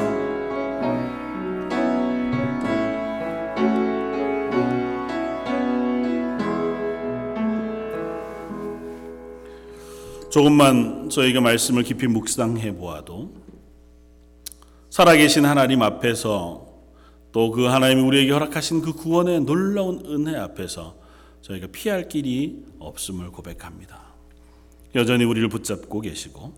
조금만 10.29 11.09
저희가 11.09 11.41
말씀을 11.41 11.83
깊이 11.83 12.07
묵상해 12.07 12.75
보아도 12.75 13.31
살아계신 14.89 15.45
하나님 15.45 15.81
앞에서 15.81 16.66
또 17.37 17.51
그 17.51 17.65
하나님이 17.65 18.01
우리에게 18.01 18.31
허락하신 18.31 18.81
그 18.81 18.93
구원의 18.93 19.41
놀라운 19.41 20.01
은혜 20.07 20.35
앞에서 20.35 20.97
저희가 21.43 21.67
피할 21.67 22.09
길이 22.09 22.65
없음을 22.79 23.29
고백합니다. 23.29 24.15
여전히 24.95 25.23
우리를 25.23 25.47
붙잡고 25.47 26.01
계시고 26.01 26.55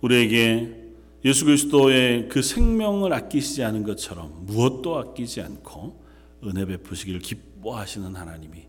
우리에게 0.00 0.84
예수 1.26 1.44
그리스도의 1.44 2.30
그 2.30 2.40
생명을 2.40 3.12
아끼시지 3.12 3.62
않은 3.62 3.82
것처럼 3.82 4.46
무엇도 4.46 4.96
아끼지 4.96 5.42
않고 5.42 6.02
은혜 6.44 6.64
베푸시기를 6.64 7.20
기뻐하시는 7.20 8.16
하나님이 8.16 8.68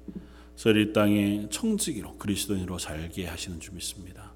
저희 0.58 0.82
이 0.82 0.92
땅에 0.92 1.48
청지기로 1.50 2.18
그리스도인으로 2.18 2.78
살게 2.78 3.26
하시는 3.26 3.62
줄 3.62 3.76
믿습니다. 3.76 4.34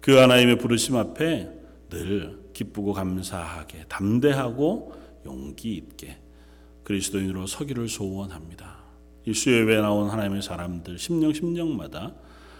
그 0.00 0.12
하나님의 0.12 0.58
부르심 0.58 0.94
앞에 0.94 1.50
늘 1.88 2.38
기쁘고 2.52 2.92
감사하게 2.92 3.86
담대하고 3.88 4.94
용기 5.26 5.74
있게 5.74 6.19
그리스도인으로 6.84 7.46
서기를 7.46 7.88
소원합니다. 7.88 8.80
이 9.26 9.34
수요예배 9.34 9.76
나온 9.76 10.08
하나님의 10.08 10.42
사람들 10.42 10.98
심령 10.98 11.32
심령마다 11.32 12.14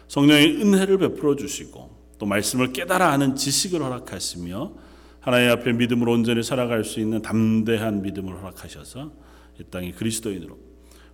성령의 0.09 0.61
은혜를 0.61 0.99
베풀어 0.99 1.37
주시고 1.37 2.01
또 2.19 2.27
말씀을 2.27 2.73
깨달아 2.73 3.11
아는 3.11 3.35
지식을 3.35 3.83
허락하시며 3.83 4.73
하나님 5.21 5.51
앞에 5.51 5.73
믿음으로 5.73 6.13
온전히 6.13 6.43
살아갈 6.43 6.85
수 6.85 7.01
있는 7.01 7.23
담대한 7.23 8.03
믿음을 8.03 8.37
허락하셔서 8.37 9.13
이 9.59 9.65
땅에 9.71 9.93
그리스도인으로 9.93 10.59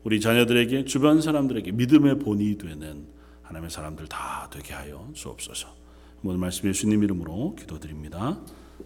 우리 0.05 0.21
자녀들에게 0.21 0.85
주변 0.85 1.21
사람들에게 1.21 1.73
믿음의 1.73 2.21
본이 2.21 2.57
되는 2.59 3.07
하나님의 3.43 3.71
사람들 3.71 4.07
다 4.09 4.49
되게 4.53 4.73
하여 4.73 5.09
주옵소서. 5.13 5.69
모든 6.21 6.41
말씀 6.41 6.69
예수님 6.69 7.03
이름으로 7.03 7.57
기도드립니다. 7.57 8.41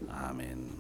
아멘. 0.09 0.80